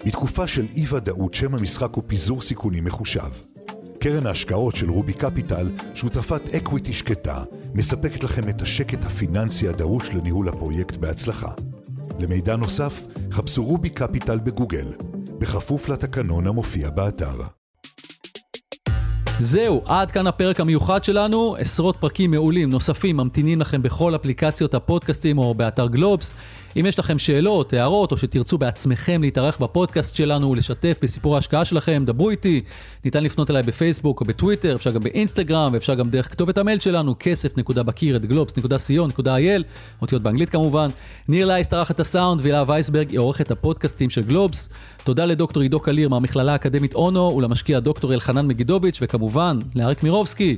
בתקופה 0.06 0.48
של 0.48 0.66
אי-ודאות 0.76 1.34
שם 1.34 1.56
המשחק 1.56 1.94
הוא 1.94 2.04
פיזור 2.08 2.42
סיכונים 2.42 2.86
מחושב. 2.86 3.30
קרן 4.00 4.28
ההשקעות 4.28 4.76
של 4.76 4.90
רובי 4.90 5.14
קפיטל, 5.14 5.72
שותפת 5.96 6.56
equity 6.56 6.94
שקטה, 6.94 7.44
מספקת 7.76 8.24
לכם 8.24 8.50
את 8.50 8.62
השקט 8.62 9.06
הפיננסי 9.06 9.68
הדרוש 9.68 10.14
לניהול 10.14 10.50
הפרויקט 10.50 10.98
בהצלחה. 10.98 11.52
למידע 12.20 12.56
נוסף, 12.56 13.02
חפשו 13.32 13.66
רובי 13.66 13.90
קפיטל 13.90 14.38
בגוגל, 14.38 14.88
בכפוף 15.40 15.90
לתקנון 15.90 16.48
המופיע 16.48 16.90
באתר. 16.90 17.42
זהו, 19.40 19.82
עד 19.86 20.12
כאן 20.12 20.28
הפרק 20.28 20.60
המיוחד 20.60 21.04
שלנו. 21.04 21.56
עשרות 21.60 21.98
פרקים 21.98 22.32
מעולים 22.32 22.70
נוספים 22.70 23.18
ממתינים 23.18 23.62
לכם 23.62 23.82
בכל 23.82 24.16
אפליקציות 24.16 24.74
הפודקאסטים 24.74 25.38
או 25.38 25.54
באתר 25.54 25.88
גלובס. 25.88 26.34
אם 26.80 26.86
יש 26.86 27.00
לכם 27.00 27.20
שאלות, 27.20 27.74
הערות, 27.74 28.12
או 28.12 28.18
שתרצו 28.18 28.58
בעצמכם 28.58 29.22
להתארח 29.22 29.58
בפודקאסט 29.58 30.16
שלנו 30.16 30.52
ולשתף 30.52 30.98
בסיפור 31.02 31.36
ההשקעה 31.36 31.66
שלכם, 31.66 32.04
דברו 32.06 32.30
איתי. 32.30 32.62
ניתן 33.06 33.24
לפנות 33.24 33.52
אליי 33.52 33.64
בפייסבוק 33.64 34.22
או 34.22 34.26
בטוויטר, 34.26 34.76
אפשר 34.76 34.92
גם 34.92 35.02
באינסטגרם, 35.02 35.70
ואפשר 35.74 35.94
גם 35.94 36.10
דרך 36.10 36.32
כתובת 36.32 36.58
המייל 36.58 36.80
שלנו, 36.80 37.16
כסף.בקיר@גלובס.co.il, 37.20 39.64
אותיות 40.02 40.24
באנגלית 40.24 40.50
כמובן. 40.50 40.88
ניר 41.28 41.48
לייס 41.48 41.68
טרח 41.68 41.92
את 41.92 42.00
הסאונד, 42.00 42.42
והילה 42.42 42.64
וייסברג 42.68 43.10
היא 43.10 43.20
עורכת 43.20 43.52
הפודקאסטים 43.52 44.10
של 44.10 44.22
גלובס. 44.22 44.70
תודה 45.04 45.26
לדוקטור 45.26 45.64
עידו 45.64 45.80
קליר 45.80 46.10
מהמכללה 46.10 46.52
האקדמית 46.52 46.94
אונו, 46.94 47.34
ולמשקיע 47.38 47.80
דוקטור 47.80 48.14
אלחנן 48.14 48.48
מגידוביץ', 48.48 49.00
וכמובן, 49.02 49.25
לאריק 49.76 50.04
מירובסקי. 50.04 50.58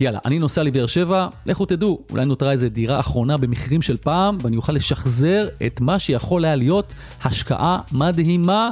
יאללה, 0.00 0.18
אני 0.24 0.38
נוסע 0.38 0.62
לבאר 0.62 0.86
שבע, 0.86 1.28
לכו 1.46 1.66
תדעו, 1.66 2.00
אולי 2.10 2.24
נותרה 2.24 2.52
איזה 2.52 2.68
דירה 2.68 3.00
אחרונה 3.00 3.36
במחירים 3.36 3.82
של 3.82 3.96
פעם, 3.96 4.38
ואני 4.40 4.56
אוכל 4.56 4.72
לשחזר 4.72 5.48
את 5.66 5.80
מה 5.80 5.98
שיכול 5.98 6.44
היה 6.44 6.56
להיות 6.56 6.94
השקעה 7.22 7.80
מדהימה, 7.92 8.70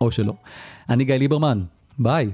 או 0.00 0.10
שלא. 0.10 0.34
אני 0.88 1.04
גיא 1.04 1.14
ליברמן, 1.14 1.62
ביי. 1.98 2.30